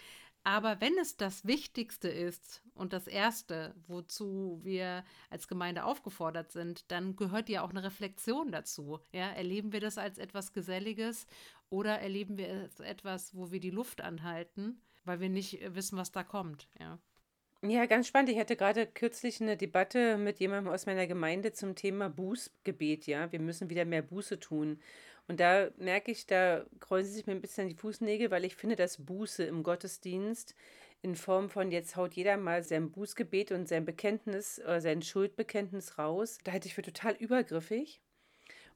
Aber 0.43 0.79
wenn 0.79 0.97
es 0.97 1.17
das 1.17 1.45
Wichtigste 1.45 2.07
ist 2.07 2.61
und 2.73 2.93
das 2.93 3.07
Erste, 3.07 3.75
wozu 3.85 4.61
wir 4.63 5.03
als 5.29 5.49
Gemeinde 5.49 5.83
aufgefordert 5.83 6.53
sind, 6.53 6.89
dann 6.89 7.17
gehört 7.17 7.49
ja 7.49 7.63
auch 7.63 7.71
eine 7.71 7.83
Reflexion 7.83 8.53
dazu. 8.53 9.01
Ja, 9.11 9.29
erleben 9.31 9.73
wir 9.73 9.81
das 9.81 9.97
als 9.97 10.17
etwas 10.17 10.53
Geselliges 10.53 11.27
oder 11.69 11.99
erleben 11.99 12.37
wir 12.37 12.47
es 12.47 12.79
als 12.79 12.79
etwas, 12.79 13.35
wo 13.35 13.51
wir 13.51 13.59
die 13.59 13.71
Luft 13.71 13.99
anhalten? 13.99 14.81
Weil 15.07 15.19
wir 15.19 15.29
nicht 15.29 15.61
äh, 15.61 15.75
wissen, 15.75 15.97
was 15.97 16.11
da 16.11 16.23
kommt. 16.23 16.67
Ja. 16.79 16.99
Ja, 17.63 17.87
ganz 17.87 18.07
spannend. 18.07 18.29
Ich 18.29 18.37
hatte 18.37 18.55
gerade 18.55 18.85
kürzlich 18.85 19.41
eine 19.41 19.57
Debatte 19.57 20.17
mit 20.17 20.39
jemandem 20.39 20.71
aus 20.71 20.85
meiner 20.85 21.07
Gemeinde 21.07 21.53
zum 21.53 21.73
Thema 21.73 22.07
Bußgebet. 22.07 23.07
Ja, 23.07 23.31
wir 23.31 23.39
müssen 23.39 23.71
wieder 23.71 23.83
mehr 23.83 24.03
Buße 24.03 24.39
tun. 24.39 24.79
Und 25.27 25.39
da 25.39 25.69
merke 25.77 26.11
ich, 26.11 26.27
da 26.27 26.65
kreuzen 26.79 27.11
sich 27.11 27.25
mir 27.25 27.33
ein 27.33 27.41
bisschen 27.41 27.67
die 27.67 27.75
Fußnägel, 27.75 28.29
weil 28.29 28.45
ich 28.45 28.55
finde, 28.55 28.75
dass 28.75 29.03
Buße 29.03 29.43
im 29.43 29.63
Gottesdienst 29.63 30.53
in 31.01 31.15
Form 31.15 31.49
von 31.49 31.71
jetzt 31.71 31.95
haut 31.95 32.13
jeder 32.13 32.37
mal 32.37 32.63
sein 32.63 32.91
Bußgebet 32.91 33.51
und 33.51 33.67
sein 33.67 33.85
Bekenntnis 33.85 34.59
oder 34.59 34.81
sein 34.81 35.01
Schuldbekenntnis 35.01 35.97
raus, 35.97 36.39
da 36.43 36.51
halte 36.51 36.67
ich 36.67 36.75
für 36.75 36.81
total 36.81 37.15
übergriffig. 37.15 38.01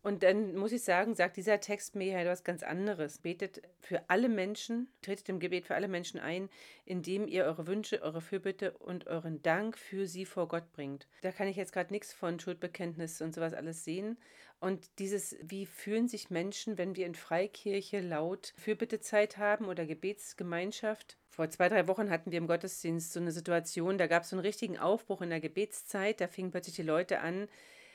Und 0.03 0.23
dann 0.23 0.55
muss 0.55 0.71
ich 0.71 0.83
sagen, 0.83 1.13
sagt 1.13 1.37
dieser 1.37 1.59
Text 1.59 1.95
mir 1.95 2.13
ja 2.13 2.19
etwas 2.21 2.43
ganz 2.43 2.63
anderes. 2.63 3.19
Betet 3.19 3.61
für 3.79 4.09
alle 4.09 4.29
Menschen, 4.29 4.89
tretet 5.03 5.29
im 5.29 5.39
Gebet 5.39 5.67
für 5.67 5.75
alle 5.75 5.87
Menschen 5.87 6.19
ein, 6.19 6.49
indem 6.85 7.27
ihr 7.27 7.45
eure 7.45 7.67
Wünsche, 7.67 8.01
eure 8.01 8.21
Fürbitte 8.21 8.71
und 8.79 9.05
euren 9.05 9.43
Dank 9.43 9.77
für 9.77 10.07
sie 10.07 10.25
vor 10.25 10.47
Gott 10.47 10.71
bringt. 10.73 11.07
Da 11.21 11.31
kann 11.31 11.47
ich 11.47 11.55
jetzt 11.55 11.71
gerade 11.71 11.93
nichts 11.93 12.13
von 12.13 12.39
Schuldbekenntnis 12.39 13.21
und 13.21 13.35
sowas 13.35 13.53
alles 13.53 13.83
sehen. 13.83 14.17
Und 14.59 14.89
dieses, 14.97 15.35
wie 15.41 15.67
fühlen 15.67 16.07
sich 16.07 16.31
Menschen, 16.31 16.79
wenn 16.79 16.95
wir 16.95 17.05
in 17.05 17.15
Freikirche 17.15 17.99
laut 17.99 18.53
Fürbittezeit 18.57 19.37
haben 19.37 19.65
oder 19.65 19.85
Gebetsgemeinschaft? 19.85 21.17
Vor 21.29 21.49
zwei, 21.49 21.69
drei 21.69 21.87
Wochen 21.87 22.09
hatten 22.09 22.31
wir 22.31 22.39
im 22.39 22.47
Gottesdienst 22.47 23.13
so 23.13 23.19
eine 23.19 23.31
Situation, 23.31 23.97
da 23.97 24.07
gab 24.07 24.23
es 24.23 24.29
so 24.29 24.35
einen 24.35 24.45
richtigen 24.45 24.77
Aufbruch 24.77 25.21
in 25.21 25.29
der 25.29 25.39
Gebetszeit. 25.39 26.21
Da 26.21 26.27
fingen 26.27 26.51
plötzlich 26.51 26.75
die 26.75 26.83
Leute 26.83 27.21
an, 27.21 27.47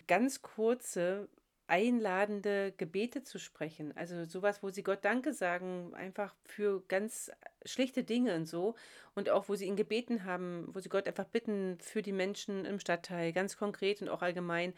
ganz 0.09 0.43
kurze 0.43 1.29
einladende 1.69 2.73
Gebete 2.77 3.23
zu 3.23 3.39
sprechen. 3.39 3.97
Also 3.97 4.25
sowas, 4.25 4.63
wo 4.63 4.71
sie 4.71 4.83
Gott 4.83 5.05
Danke 5.05 5.33
sagen, 5.33 5.93
einfach 5.95 6.35
für 6.45 6.83
ganz 6.89 7.31
schlichte 7.65 8.05
Dinge 8.05 8.35
und 8.35 8.47
so. 8.47 8.75
Und 9.15 9.31
auch, 9.31 9.49
wo 9.49 9.55
sie 9.55 9.67
ihn 9.67 9.77
gebeten 9.77 10.25
haben, 10.25 10.69
wo 10.73 10.81
sie 10.81 10.89
Gott 10.89 11.07
einfach 11.07 11.25
bitten 11.25 11.79
für 11.81 12.03
die 12.03 12.13
Menschen 12.13 12.65
im 12.65 12.79
Stadtteil, 12.79 13.33
ganz 13.33 13.57
konkret 13.57 14.03
und 14.03 14.09
auch 14.09 14.23
allgemein. 14.23 14.75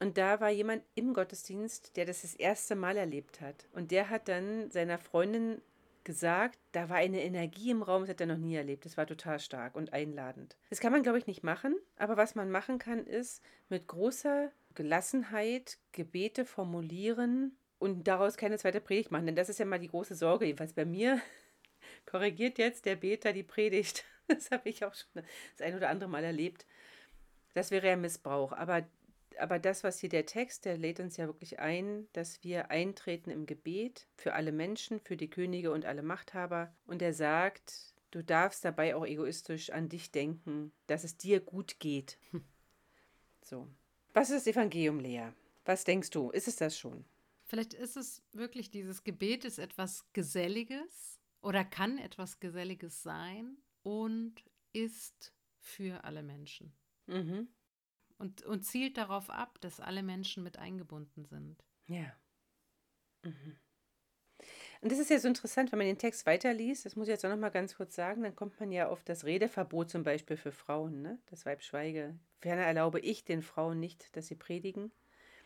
Und 0.00 0.18
da 0.18 0.40
war 0.40 0.50
jemand 0.50 0.82
im 0.94 1.14
Gottesdienst, 1.14 1.96
der 1.96 2.04
das 2.04 2.22
das 2.22 2.34
erste 2.34 2.74
Mal 2.74 2.96
erlebt 2.96 3.40
hat. 3.40 3.68
Und 3.72 3.90
der 3.90 4.10
hat 4.10 4.28
dann 4.28 4.70
seiner 4.70 4.98
Freundin 4.98 5.60
gesagt, 6.02 6.58
da 6.72 6.88
war 6.88 6.96
eine 6.96 7.22
Energie 7.22 7.70
im 7.70 7.82
Raum, 7.82 8.02
das 8.02 8.10
hat 8.10 8.20
er 8.20 8.26
noch 8.26 8.36
nie 8.36 8.56
erlebt. 8.56 8.84
Das 8.84 8.96
war 8.96 9.06
total 9.06 9.38
stark 9.38 9.74
und 9.74 9.92
einladend. 9.92 10.56
Das 10.70 10.80
kann 10.80 10.92
man, 10.92 11.02
glaube 11.02 11.18
ich, 11.18 11.26
nicht 11.26 11.42
machen. 11.42 11.76
Aber 11.96 12.16
was 12.16 12.34
man 12.34 12.50
machen 12.50 12.78
kann, 12.78 13.06
ist 13.06 13.42
mit 13.68 13.86
großer 13.86 14.50
Gelassenheit 14.74 15.78
Gebete 15.92 16.44
formulieren 16.44 17.56
und 17.78 18.04
daraus 18.04 18.36
keine 18.36 18.58
zweite 18.58 18.80
Predigt 18.80 19.10
machen. 19.10 19.26
Denn 19.26 19.36
das 19.36 19.48
ist 19.48 19.58
ja 19.58 19.64
mal 19.64 19.78
die 19.78 19.88
große 19.88 20.14
Sorge, 20.14 20.46
jedenfalls 20.46 20.72
bei 20.72 20.84
mir. 20.84 21.20
Korrigiert 22.06 22.58
jetzt 22.58 22.86
der 22.86 22.96
Beter 22.96 23.32
die 23.32 23.42
Predigt. 23.42 24.04
Das 24.26 24.50
habe 24.50 24.70
ich 24.70 24.82
auch 24.82 24.94
schon 24.94 25.22
das 25.52 25.60
ein 25.66 25.74
oder 25.74 25.90
andere 25.90 26.08
Mal 26.08 26.24
erlebt. 26.24 26.64
Das 27.52 27.70
wäre 27.70 27.88
ja 27.88 27.94
Missbrauch. 27.94 28.52
Aber, 28.52 28.88
aber 29.38 29.58
das, 29.58 29.84
was 29.84 29.98
hier 29.98 30.08
der 30.08 30.24
Text, 30.24 30.64
der 30.64 30.78
lädt 30.78 30.98
uns 30.98 31.18
ja 31.18 31.26
wirklich 31.26 31.58
ein, 31.58 32.08
dass 32.14 32.42
wir 32.42 32.70
eintreten 32.70 33.28
im 33.28 33.44
Gebet 33.44 34.06
für 34.16 34.32
alle 34.32 34.50
Menschen, 34.50 34.98
für 34.98 35.18
die 35.18 35.28
Könige 35.28 35.72
und 35.72 35.84
alle 35.84 36.02
Machthaber. 36.02 36.74
Und 36.86 37.02
er 37.02 37.12
sagt, 37.12 37.94
du 38.12 38.24
darfst 38.24 38.64
dabei 38.64 38.96
auch 38.96 39.04
egoistisch 39.04 39.68
an 39.68 39.90
dich 39.90 40.10
denken, 40.10 40.72
dass 40.86 41.04
es 41.04 41.18
dir 41.18 41.40
gut 41.40 41.78
geht. 41.80 42.16
So. 43.42 43.68
Was 44.14 44.30
ist 44.30 44.46
das 44.46 44.54
Evangelium, 44.54 45.00
Lea? 45.00 45.32
Was 45.64 45.82
denkst 45.82 46.10
du? 46.10 46.30
Ist 46.30 46.46
es 46.46 46.56
das 46.56 46.78
schon? 46.78 47.04
Vielleicht 47.46 47.74
ist 47.74 47.96
es 47.96 48.22
wirklich 48.32 48.70
dieses 48.70 49.02
Gebet 49.02 49.44
ist 49.44 49.58
etwas 49.58 50.06
Geselliges 50.12 51.20
oder 51.40 51.64
kann 51.64 51.98
etwas 51.98 52.38
Geselliges 52.38 53.02
sein 53.02 53.58
und 53.82 54.44
ist 54.72 55.34
für 55.58 56.04
alle 56.04 56.22
Menschen. 56.22 56.72
Mhm. 57.06 57.48
Und, 58.18 58.44
und 58.44 58.62
zielt 58.62 58.96
darauf 58.96 59.30
ab, 59.30 59.60
dass 59.60 59.80
alle 59.80 60.02
Menschen 60.02 60.44
mit 60.44 60.58
eingebunden 60.58 61.24
sind. 61.24 61.64
Ja. 61.86 62.16
Mhm. 63.22 63.58
Und 64.84 64.92
das 64.92 64.98
ist 64.98 65.08
ja 65.08 65.18
so 65.18 65.28
interessant, 65.28 65.72
wenn 65.72 65.78
man 65.78 65.86
den 65.86 65.96
Text 65.96 66.26
weiterliest, 66.26 66.84
das 66.84 66.94
muss 66.94 67.08
ich 67.08 67.12
jetzt 67.12 67.24
auch 67.24 67.30
noch 67.30 67.38
mal 67.38 67.48
ganz 67.48 67.74
kurz 67.74 67.94
sagen, 67.94 68.22
dann 68.22 68.36
kommt 68.36 68.60
man 68.60 68.70
ja 68.70 68.88
auf 68.90 69.02
das 69.02 69.24
Redeverbot 69.24 69.88
zum 69.88 70.02
Beispiel 70.02 70.36
für 70.36 70.52
Frauen, 70.52 71.00
ne? 71.00 71.18
das 71.30 71.46
Weib 71.46 71.62
schweige. 71.62 72.14
Ferner 72.42 72.64
erlaube 72.64 73.00
ich 73.00 73.24
den 73.24 73.40
Frauen 73.40 73.80
nicht, 73.80 74.14
dass 74.14 74.26
sie 74.26 74.34
predigen 74.34 74.92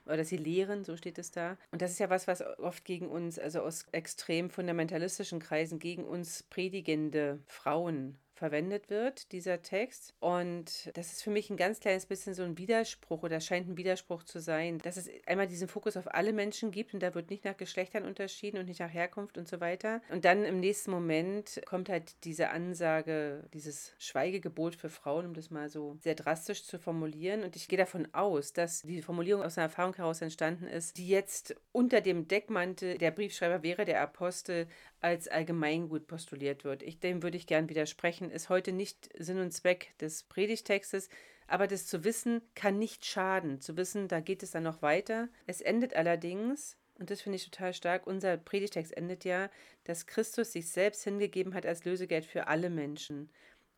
oder 0.07 0.17
dass 0.17 0.31
sie 0.31 0.39
lehren, 0.39 0.83
so 0.83 0.97
steht 0.97 1.19
es 1.19 1.31
da. 1.31 1.57
Und 1.71 1.83
das 1.83 1.93
ist 1.93 2.01
ja 2.01 2.11
was, 2.11 2.27
was 2.27 2.43
oft 2.59 2.85
gegen 2.85 3.07
uns, 3.09 3.39
also 3.39 3.61
aus 3.61 3.87
extrem 3.93 4.51
fundamentalistischen 4.51 5.39
Kreisen, 5.39 5.79
gegen 5.79 6.03
uns 6.03 6.43
predigende 6.43 7.39
Frauen 7.47 8.19
verwendet 8.39 8.89
wird, 8.89 9.33
dieser 9.33 9.63
Text. 9.63 10.15
Und 10.21 10.91
das 10.95 11.13
ist 11.13 11.23
für 11.23 11.31
mich 11.31 11.51
ein 11.51 11.57
ganz 11.57 11.81
kleines 11.81 12.07
bisschen 12.07 12.35
so 12.35 12.43
ein 12.43 12.57
Widerspruch 12.57 13.23
oder 13.23 13.41
scheint 13.41 13.69
ein 13.69 13.77
Widerspruch 13.77 14.23
zu 14.23 14.41
sein, 14.41 14.79
dass 14.79 14.97
es 14.97 15.11
einmal 15.27 15.47
diesen 15.47 15.69
Fokus 15.69 15.97
auf 15.97 16.15
alle 16.15 16.33
Menschen 16.33 16.71
gibt 16.71 16.95
und 16.95 17.03
da 17.03 17.15
wird 17.15 17.31
nicht 17.31 17.45
nach 17.45 17.57
Geschlechtern 17.57 18.05
unterschieden 18.05 18.59
und 18.59 18.67
nicht 18.67 18.81
nach 18.81 18.93
Herkunft 18.93 19.37
und 19.37 19.49
so 19.49 19.61
weiter. 19.61 20.01
Und 20.11 20.25
dann 20.25 20.45
im 20.45 20.61
nächsten 20.61 20.91
Moment 20.91 21.61
kommt 21.67 21.89
halt 21.89 22.25
diese 22.25 22.51
Ansage, 22.51 23.45
dieses 23.53 23.93
Schweigegebot 23.99 24.75
für 24.75 24.89
Frauen, 24.89 25.27
um 25.27 25.35
das 25.35 25.51
mal 25.51 25.69
so 25.69 25.97
sehr 26.01 26.15
drastisch 26.15 26.65
zu 26.65 26.79
formulieren. 26.79 27.43
Und 27.43 27.57
ich 27.57 27.69
gehe 27.69 27.79
davon 27.79 28.09
aus, 28.15 28.53
dass 28.53 28.83
die 28.83 29.03
Formulierung 29.03 29.43
aus 29.43 29.59
einer 29.59 29.67
Erfahrung 29.67 29.95
heraus 29.95 30.23
entstanden 30.23 30.67
ist, 30.67 30.97
die 30.97 31.09
jetzt 31.09 31.57
unter 31.79 32.01
dem 32.01 32.27
Deckmantel 32.27 32.99
der 32.99 33.13
Briefschreiber 33.13 33.63
wäre 33.63 33.85
der 33.85 34.01
Apostel 34.01 34.67
als 35.01 35.29
Allgemeingut 35.29 36.09
postuliert 36.09 36.65
wird. 36.65 36.83
Ich, 36.83 36.99
dem 36.99 37.23
würde 37.23 37.37
ich 37.37 37.47
gern 37.47 37.69
widersprechen, 37.69 38.33
ist 38.33 38.49
heute 38.49 38.73
nicht 38.73 39.09
Sinn 39.17 39.39
und 39.39 39.53
Zweck 39.53 39.97
des 40.01 40.25
Predigtextes, 40.25 41.09
aber 41.47 41.69
das 41.69 41.87
zu 41.87 42.03
wissen 42.03 42.43
kann 42.57 42.81
nicht 42.81 43.07
schaden. 43.07 43.61
Zu 43.61 43.77
wissen, 43.77 44.09
da 44.09 44.19
geht 44.19 44.43
es 44.43 44.51
dann 44.51 44.65
noch 44.65 44.83
weiter. 44.83 45.29
Es 45.47 45.61
endet 45.61 45.95
allerdings, 45.95 46.77
und 46.99 47.11
das 47.11 47.21
finde 47.21 47.37
ich 47.37 47.49
total 47.49 47.73
stark, 47.73 48.09
unser 48.09 48.37
Predigtext 48.39 48.97
endet 48.97 49.25
ja, 49.25 49.49
dass 49.85 50.09
Christus 50.09 50.51
sich 50.51 50.69
selbst 50.69 51.05
hingegeben 51.05 51.55
hat 51.55 51.65
als 51.65 51.85
Lösegeld 51.85 52.25
für 52.27 52.49
alle 52.49 52.71
Menschen. 52.71 53.31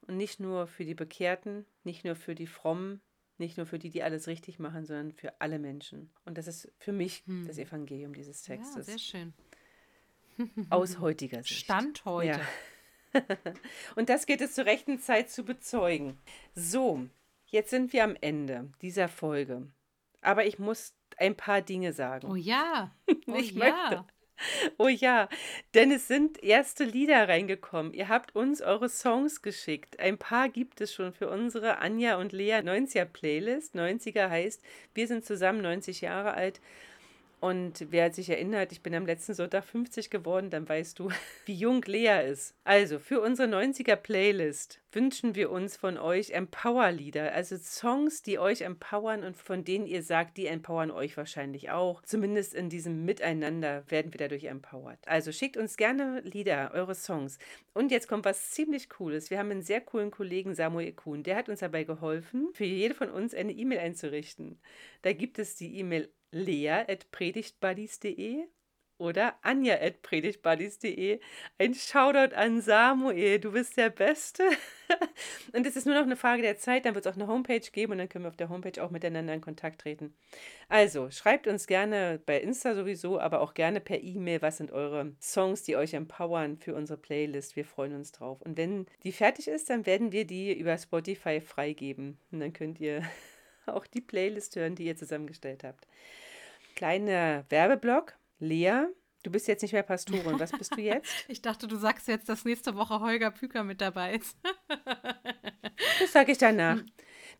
Und 0.06 0.16
nicht 0.16 0.40
nur 0.40 0.66
für 0.66 0.86
die 0.86 0.94
Bekehrten, 0.94 1.66
nicht 1.84 2.06
nur 2.06 2.16
für 2.16 2.34
die 2.34 2.46
Frommen, 2.46 3.02
nicht 3.40 3.56
nur 3.56 3.66
für 3.66 3.78
die, 3.78 3.90
die 3.90 4.02
alles 4.02 4.26
richtig 4.26 4.58
machen, 4.58 4.86
sondern 4.86 5.12
für 5.12 5.40
alle 5.40 5.58
Menschen. 5.58 6.10
Und 6.24 6.38
das 6.38 6.46
ist 6.46 6.70
für 6.78 6.92
mich 6.92 7.22
hm. 7.26 7.46
das 7.46 7.58
Evangelium 7.58 8.14
dieses 8.14 8.42
Textes. 8.42 8.86
Ja, 8.86 8.92
sehr 8.92 8.98
schön. 8.98 9.32
Aus 10.70 11.00
heutiger 11.00 11.42
Sicht. 11.42 11.64
Stand 11.64 12.04
heute. 12.04 12.40
Ja. 13.12 13.22
Und 13.96 14.08
das 14.08 14.26
gilt 14.26 14.40
es 14.40 14.54
zur 14.54 14.66
rechten 14.66 15.00
Zeit 15.00 15.30
zu 15.30 15.44
bezeugen. 15.44 16.16
So, 16.54 17.06
jetzt 17.46 17.70
sind 17.70 17.92
wir 17.92 18.04
am 18.04 18.16
Ende 18.20 18.70
dieser 18.82 19.08
Folge. 19.08 19.66
Aber 20.22 20.46
ich 20.46 20.58
muss 20.58 20.94
ein 21.16 21.36
paar 21.36 21.62
Dinge 21.62 21.92
sagen. 21.92 22.30
Oh 22.30 22.36
ja. 22.36 22.94
Oh 23.26 23.34
ich 23.34 23.52
ja. 23.52 23.58
möchte. 23.58 24.04
Oh 24.78 24.88
ja, 24.88 25.28
denn 25.74 25.92
es 25.92 26.08
sind 26.08 26.42
erste 26.42 26.84
Lieder 26.84 27.28
reingekommen. 27.28 27.92
Ihr 27.92 28.08
habt 28.08 28.34
uns 28.34 28.62
eure 28.62 28.88
Songs 28.88 29.42
geschickt. 29.42 29.98
Ein 30.00 30.18
paar 30.18 30.48
gibt 30.48 30.80
es 30.80 30.94
schon 30.94 31.12
für 31.12 31.28
unsere 31.28 31.78
Anja 31.78 32.16
und 32.16 32.32
Lea 32.32 32.60
90er 32.60 33.04
Playlist. 33.04 33.74
90er 33.74 34.28
heißt, 34.28 34.62
wir 34.94 35.06
sind 35.06 35.24
zusammen 35.24 35.62
90 35.62 36.00
Jahre 36.00 36.34
alt. 36.34 36.60
Und 37.40 37.86
wer 37.90 38.12
sich 38.12 38.28
erinnert, 38.28 38.70
ich 38.70 38.82
bin 38.82 38.94
am 38.94 39.06
letzten 39.06 39.32
Sonntag 39.32 39.64
50 39.64 40.10
geworden, 40.10 40.50
dann 40.50 40.68
weißt 40.68 40.98
du, 40.98 41.08
wie 41.46 41.54
jung 41.54 41.82
Lea 41.86 42.28
ist. 42.30 42.54
Also 42.64 42.98
für 42.98 43.22
unsere 43.22 43.48
90er 43.48 43.96
Playlist 43.96 44.80
wünschen 44.92 45.34
wir 45.34 45.50
uns 45.50 45.76
von 45.76 45.96
euch 45.96 46.30
Empower-Lieder, 46.30 47.32
also 47.32 47.56
Songs, 47.56 48.22
die 48.22 48.38
euch 48.38 48.60
empowern 48.60 49.24
und 49.24 49.36
von 49.36 49.64
denen 49.64 49.86
ihr 49.86 50.02
sagt, 50.02 50.36
die 50.36 50.46
empowern 50.46 50.90
euch 50.90 51.16
wahrscheinlich 51.16 51.70
auch. 51.70 52.02
Zumindest 52.02 52.54
in 52.54 52.68
diesem 52.68 53.06
Miteinander 53.06 53.84
werden 53.88 54.12
wir 54.12 54.18
dadurch 54.18 54.44
empowert. 54.44 54.98
Also 55.06 55.32
schickt 55.32 55.56
uns 55.56 55.76
gerne 55.78 56.20
Lieder, 56.20 56.72
eure 56.74 56.94
Songs. 56.94 57.38
Und 57.72 57.90
jetzt 57.90 58.08
kommt 58.08 58.26
was 58.26 58.50
ziemlich 58.50 58.90
Cooles. 58.90 59.30
Wir 59.30 59.38
haben 59.38 59.50
einen 59.50 59.62
sehr 59.62 59.80
coolen 59.80 60.10
Kollegen, 60.10 60.54
Samuel 60.54 60.92
Kuhn, 60.92 61.22
der 61.22 61.36
hat 61.36 61.48
uns 61.48 61.60
dabei 61.60 61.84
geholfen, 61.84 62.50
für 62.52 62.64
jede 62.64 62.94
von 62.94 63.10
uns 63.10 63.32
eine 63.32 63.52
E-Mail 63.52 63.78
einzurichten. 63.78 64.58
Da 65.02 65.12
gibt 65.12 65.38
es 65.38 65.54
die 65.54 65.78
E-Mail 65.78 66.10
lea.predigtbuddies.de 66.32 68.48
oder 69.00 69.34
anja.predigtbuddies.de. 69.42 71.20
Ein 71.58 71.74
Shoutout 71.74 72.36
an 72.36 72.60
Samuel, 72.60 73.40
du 73.40 73.52
bist 73.52 73.78
der 73.78 73.88
Beste. 73.88 74.42
und 75.54 75.66
es 75.66 75.74
ist 75.74 75.86
nur 75.86 75.94
noch 75.94 76.02
eine 76.02 76.16
Frage 76.16 76.42
der 76.42 76.58
Zeit, 76.58 76.84
dann 76.84 76.94
wird 76.94 77.06
es 77.06 77.10
auch 77.10 77.16
eine 77.16 77.26
Homepage 77.26 77.66
geben 77.72 77.92
und 77.92 77.98
dann 77.98 78.10
können 78.10 78.24
wir 78.24 78.28
auf 78.28 78.36
der 78.36 78.50
Homepage 78.50 78.82
auch 78.82 78.90
miteinander 78.90 79.32
in 79.32 79.40
Kontakt 79.40 79.80
treten. 79.80 80.14
Also, 80.68 81.10
schreibt 81.10 81.46
uns 81.46 81.66
gerne 81.66 82.20
bei 82.26 82.38
Insta 82.40 82.74
sowieso, 82.74 83.18
aber 83.18 83.40
auch 83.40 83.54
gerne 83.54 83.80
per 83.80 84.02
E-Mail, 84.02 84.42
was 84.42 84.58
sind 84.58 84.70
eure 84.70 85.14
Songs, 85.18 85.62
die 85.62 85.76
euch 85.76 85.94
empowern 85.94 86.58
für 86.58 86.74
unsere 86.74 86.98
Playlist. 86.98 87.56
Wir 87.56 87.64
freuen 87.64 87.94
uns 87.94 88.12
drauf. 88.12 88.42
Und 88.42 88.58
wenn 88.58 88.84
die 89.02 89.12
fertig 89.12 89.48
ist, 89.48 89.70
dann 89.70 89.86
werden 89.86 90.12
wir 90.12 90.26
die 90.26 90.52
über 90.52 90.76
Spotify 90.76 91.40
freigeben. 91.40 92.18
Und 92.30 92.40
dann 92.40 92.52
könnt 92.52 92.80
ihr 92.80 93.02
auch 93.66 93.86
die 93.86 94.00
Playlist 94.00 94.56
hören, 94.56 94.74
die 94.74 94.84
ihr 94.84 94.96
zusammengestellt 94.96 95.64
habt. 95.64 95.86
Kleiner 96.76 97.44
Werbeblock. 97.48 98.14
Lea, 98.38 98.86
du 99.22 99.30
bist 99.30 99.48
jetzt 99.48 99.62
nicht 99.62 99.72
mehr 99.72 99.82
Pastorin. 99.82 100.38
Was 100.38 100.52
bist 100.52 100.76
du 100.76 100.80
jetzt? 100.80 101.10
ich 101.28 101.42
dachte, 101.42 101.66
du 101.66 101.76
sagst 101.76 102.08
jetzt, 102.08 102.28
dass 102.28 102.44
nächste 102.44 102.74
Woche 102.74 103.00
Holger 103.00 103.30
Püker 103.30 103.64
mit 103.64 103.80
dabei 103.80 104.14
ist. 104.14 104.36
das 106.00 106.12
sage 106.12 106.32
ich 106.32 106.38
danach. 106.38 106.78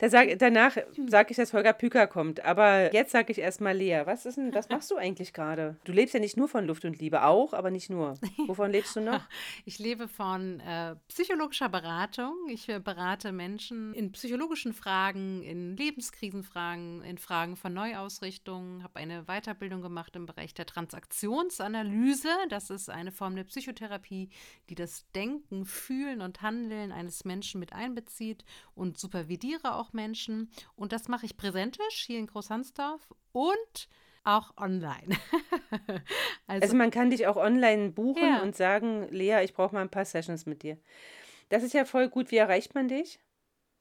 Sag, 0.09 0.39
danach 0.39 0.77
sage 1.07 1.31
ich, 1.31 1.37
dass 1.37 1.53
Holger 1.53 1.75
Püker 1.75 2.07
kommt. 2.07 2.45
Aber 2.45 2.93
jetzt 2.95 3.13
sage 3.13 3.33
ich 3.33 3.39
erstmal 3.39 3.77
Lea, 3.77 4.03
was 4.05 4.25
ist 4.25 4.39
denn, 4.39 4.55
was 4.55 4.69
machst 4.71 4.91
du 4.91 4.97
eigentlich 4.97 5.33
gerade? 5.33 5.77
Du 5.85 5.93
lebst 5.93 6.15
ja 6.15 6.21
nicht 6.21 6.37
nur 6.37 6.49
von 6.49 6.67
Luft 6.67 6.85
und 6.85 6.99
Liebe, 6.99 7.25
auch, 7.25 7.53
aber 7.53 7.71
nicht 7.71 7.91
nur. 7.91 8.15
Wovon 8.47 8.71
lebst 8.71 8.97
du 8.97 9.01
noch? 9.01 9.21
Ich 9.65 9.79
lebe 9.79 10.09
von 10.09 10.61
äh, 10.61 10.97
psychologischer 11.09 11.69
Beratung. 11.69 12.35
Ich 12.49 12.69
äh, 12.69 12.79
berate 12.79 13.31
Menschen 13.31 13.95
in 13.95 14.13
psychologischen 14.13 14.73
Fragen, 14.73 15.43
in 15.43 15.77
Lebenskrisenfragen, 15.77 17.03
in 17.03 17.19
Fragen 17.19 17.57
von 17.57 17.75
Neuausrichtung, 17.75 18.83
habe 18.83 18.99
eine 18.99 19.25
Weiterbildung 19.25 19.83
gemacht 19.83 20.17
im 20.17 20.27
Bereich 20.27 20.55
der 20.55 20.67
Transaktionsanalyse. 20.67 22.29
Das 22.49 22.71
ist 22.71 22.89
eine 22.91 23.13
Form 23.13 23.37
der 23.37 23.45
Psychotherapie, 23.45 24.31
die 24.69 24.75
das 24.75 25.05
Denken, 25.15 25.67
Fühlen 25.67 26.23
und 26.23 26.43
Handeln 26.43 26.93
eines 26.93 27.25
Menschen 27.25 27.61
mit 27.61 27.73
einbezieht 27.73 28.45
und 28.75 28.99
supervidiere 28.99 29.75
auch 29.75 29.90
Menschen. 29.93 30.51
Und 30.77 30.93
das 30.93 31.09
mache 31.09 31.27
ich 31.27 31.37
präsentisch 31.37 32.05
hier 32.07 32.19
in 32.19 32.27
Großhansdorf 32.27 33.13
und 33.33 33.89
auch 34.25 34.57
online. 34.57 35.17
also, 36.47 36.63
also, 36.63 36.77
man 36.77 36.91
kann 36.91 37.11
dich 37.11 37.27
auch 37.27 37.37
online 37.37 37.91
buchen 37.91 38.23
ja. 38.23 38.43
und 38.43 38.57
sagen, 38.57 39.09
Lea, 39.11 39.43
ich 39.45 39.55
brauche 39.55 39.75
mal 39.75 39.83
ein 39.83 39.91
paar 39.91 40.05
Sessions 40.05 40.47
mit 40.47 40.63
dir. 40.63 40.79
Das 41.49 41.63
ist 41.63 41.75
ja 41.75 41.85
voll 41.85 42.09
gut. 42.09 42.31
Wie 42.31 42.37
erreicht 42.37 42.75
man 42.75 42.89
dich? 42.89 43.21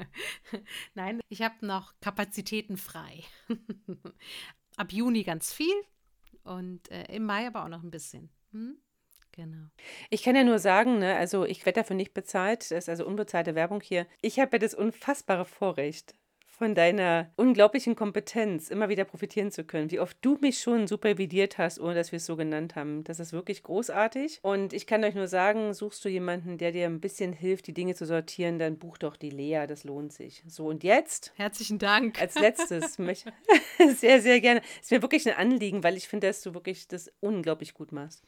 Nein, 0.94 1.20
ich 1.28 1.42
habe 1.42 1.64
noch 1.64 1.94
Kapazitäten 2.00 2.76
frei. 2.76 3.22
Ab 4.76 4.92
Juni 4.92 5.22
ganz 5.22 5.52
viel 5.52 5.74
und 6.42 6.90
äh, 6.90 7.04
im 7.14 7.24
Mai 7.24 7.46
aber 7.46 7.64
auch 7.64 7.68
noch 7.68 7.82
ein 7.82 7.90
bisschen. 7.90 8.30
Hm? 8.52 8.78
Genau. 9.32 9.68
Ich 10.10 10.22
kann 10.22 10.34
ja 10.34 10.44
nur 10.44 10.58
sagen, 10.58 10.98
ne, 10.98 11.14
also 11.16 11.44
ich 11.44 11.64
werde 11.66 11.80
dafür 11.80 11.94
nicht 11.94 12.14
bezahlt, 12.14 12.62
das 12.62 12.70
ist 12.70 12.88
also 12.88 13.06
unbezahlte 13.06 13.54
Werbung 13.54 13.82
hier. 13.82 14.06
Ich 14.22 14.40
habe 14.40 14.52
ja 14.52 14.58
das 14.58 14.74
unfassbare 14.74 15.44
Vorrecht, 15.44 16.14
von 16.58 16.74
deiner 16.74 17.30
unglaublichen 17.36 17.96
Kompetenz 17.96 18.70
immer 18.70 18.88
wieder 18.88 19.04
profitieren 19.04 19.50
zu 19.50 19.64
können. 19.64 19.90
Wie 19.90 20.00
oft 20.00 20.16
du 20.22 20.38
mich 20.40 20.60
schon 20.60 20.86
supervidiert 20.86 21.58
hast, 21.58 21.78
ohne 21.78 21.94
dass 21.94 22.12
wir 22.12 22.16
es 22.16 22.24
so 22.24 22.34
genannt 22.34 22.76
haben. 22.76 23.04
Das 23.04 23.20
ist 23.20 23.34
wirklich 23.34 23.62
großartig. 23.62 24.38
Und 24.42 24.72
ich 24.72 24.86
kann 24.86 25.04
euch 25.04 25.14
nur 25.14 25.28
sagen, 25.28 25.74
suchst 25.74 26.02
du 26.04 26.08
jemanden, 26.08 26.56
der 26.56 26.72
dir 26.72 26.86
ein 26.86 27.00
bisschen 27.00 27.34
hilft, 27.34 27.66
die 27.66 27.74
Dinge 27.74 27.94
zu 27.94 28.06
sortieren, 28.06 28.58
dann 28.58 28.78
buch 28.78 28.96
doch 28.96 29.16
die 29.16 29.28
Lea. 29.28 29.66
Das 29.68 29.84
lohnt 29.84 30.14
sich. 30.14 30.42
So, 30.46 30.68
und 30.68 30.82
jetzt? 30.82 31.32
Herzlichen 31.36 31.78
Dank. 31.78 32.20
Als 32.20 32.38
letztes, 32.38 32.94
sehr, 33.96 34.22
sehr 34.22 34.40
gerne. 34.40 34.62
Ist 34.80 34.90
mir 34.90 35.02
wirklich 35.02 35.28
ein 35.28 35.36
Anliegen, 35.36 35.84
weil 35.84 35.96
ich 35.96 36.08
finde, 36.08 36.28
dass 36.28 36.40
du 36.40 36.54
wirklich 36.54 36.88
das 36.88 37.12
unglaublich 37.20 37.74
gut 37.74 37.92
machst. 37.92 38.24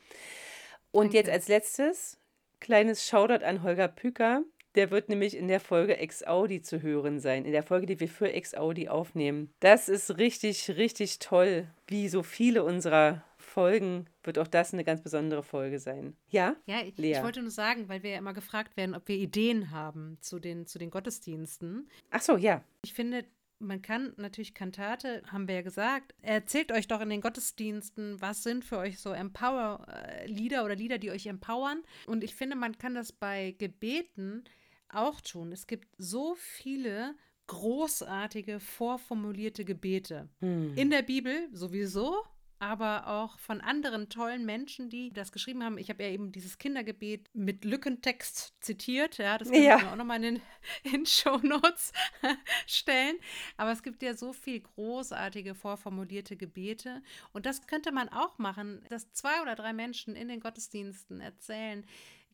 Und 0.90 1.06
Danke. 1.06 1.16
jetzt 1.16 1.30
als 1.30 1.48
letztes, 1.48 2.18
kleines 2.60 3.06
Shoutout 3.06 3.44
an 3.44 3.62
Holger 3.62 3.88
Püker. 3.88 4.42
Der 4.78 4.92
wird 4.92 5.08
nämlich 5.08 5.36
in 5.36 5.48
der 5.48 5.58
Folge 5.58 5.96
Ex-Audi 5.96 6.62
zu 6.62 6.82
hören 6.82 7.18
sein, 7.18 7.44
in 7.44 7.50
der 7.50 7.64
Folge, 7.64 7.86
die 7.86 7.98
wir 7.98 8.06
für 8.06 8.32
Ex-Audi 8.32 8.88
aufnehmen. 8.88 9.52
Das 9.58 9.88
ist 9.88 10.18
richtig, 10.18 10.68
richtig 10.76 11.18
toll. 11.18 11.66
Wie 11.88 12.08
so 12.08 12.22
viele 12.22 12.62
unserer 12.62 13.24
Folgen 13.38 14.06
wird 14.22 14.38
auch 14.38 14.46
das 14.46 14.72
eine 14.72 14.84
ganz 14.84 15.02
besondere 15.02 15.42
Folge 15.42 15.80
sein. 15.80 16.16
Ja? 16.30 16.54
Ja, 16.66 16.80
ich, 16.82 16.96
ich, 16.96 17.22
wollte 17.24 17.42
nur 17.42 17.50
sagen, 17.50 17.88
weil 17.88 18.04
wir 18.04 18.10
ja 18.10 18.18
immer 18.18 18.34
gefragt 18.34 18.76
werden, 18.76 18.94
ob 18.94 19.08
wir 19.08 19.16
Ideen 19.16 19.72
haben 19.72 20.16
zu 20.20 20.38
den, 20.38 20.64
zu 20.64 20.78
den 20.78 20.90
Gottesdiensten. 20.90 21.90
Ach 22.12 22.22
so, 22.22 22.36
ja. 22.36 22.62
Ich 22.84 22.94
finde, 22.94 23.24
man 23.58 23.82
kann 23.82 24.12
natürlich 24.16 24.54
Kantate, 24.54 25.22
haben 25.26 25.48
wir 25.48 25.56
ja 25.56 25.62
gesagt, 25.62 26.14
erzählt 26.22 26.70
euch 26.70 26.86
doch 26.86 27.00
in 27.00 27.10
den 27.10 27.20
Gottesdiensten, 27.20 28.20
was 28.20 28.44
sind 28.44 28.64
für 28.64 28.78
euch 28.78 29.00
so 29.00 29.10
Empower-Lieder 29.10 30.64
oder 30.64 30.76
Lieder, 30.76 30.98
die 30.98 31.10
euch 31.10 31.26
empowern. 31.26 31.82
Und 32.06 32.22
ich 32.22 32.36
finde, 32.36 32.54
man 32.54 32.78
kann 32.78 32.94
das 32.94 33.10
bei 33.10 33.56
Gebeten 33.58 34.44
auch 34.88 35.20
tun. 35.20 35.52
Es 35.52 35.66
gibt 35.66 35.88
so 35.98 36.34
viele 36.36 37.14
großartige, 37.46 38.60
vorformulierte 38.60 39.64
Gebete. 39.64 40.28
Hm. 40.40 40.76
In 40.76 40.90
der 40.90 41.02
Bibel 41.02 41.48
sowieso, 41.52 42.22
aber 42.60 43.06
auch 43.06 43.38
von 43.38 43.60
anderen 43.60 44.08
tollen 44.08 44.44
Menschen, 44.44 44.90
die 44.90 45.12
das 45.12 45.30
geschrieben 45.30 45.62
haben. 45.62 45.78
Ich 45.78 45.90
habe 45.90 46.02
ja 46.02 46.10
eben 46.10 46.32
dieses 46.32 46.58
Kindergebet 46.58 47.30
mit 47.32 47.64
Lückentext 47.64 48.54
zitiert. 48.60 49.18
Ja, 49.18 49.38
das 49.38 49.50
kann 49.50 49.62
ja. 49.62 49.78
mir 49.78 49.92
auch 49.92 49.96
nochmal 49.96 50.22
in 50.24 50.40
den 50.84 51.06
Show 51.06 51.38
Notes 51.38 51.92
stellen. 52.66 53.16
Aber 53.56 53.70
es 53.70 53.82
gibt 53.82 54.02
ja 54.02 54.14
so 54.14 54.32
viel 54.32 54.60
großartige 54.60 55.54
vorformulierte 55.54 56.36
Gebete. 56.36 57.02
Und 57.32 57.46
das 57.46 57.66
könnte 57.66 57.92
man 57.92 58.08
auch 58.08 58.38
machen, 58.38 58.84
dass 58.88 59.12
zwei 59.12 59.40
oder 59.40 59.54
drei 59.54 59.72
Menschen 59.72 60.16
in 60.16 60.28
den 60.28 60.40
Gottesdiensten 60.40 61.20
erzählen, 61.20 61.86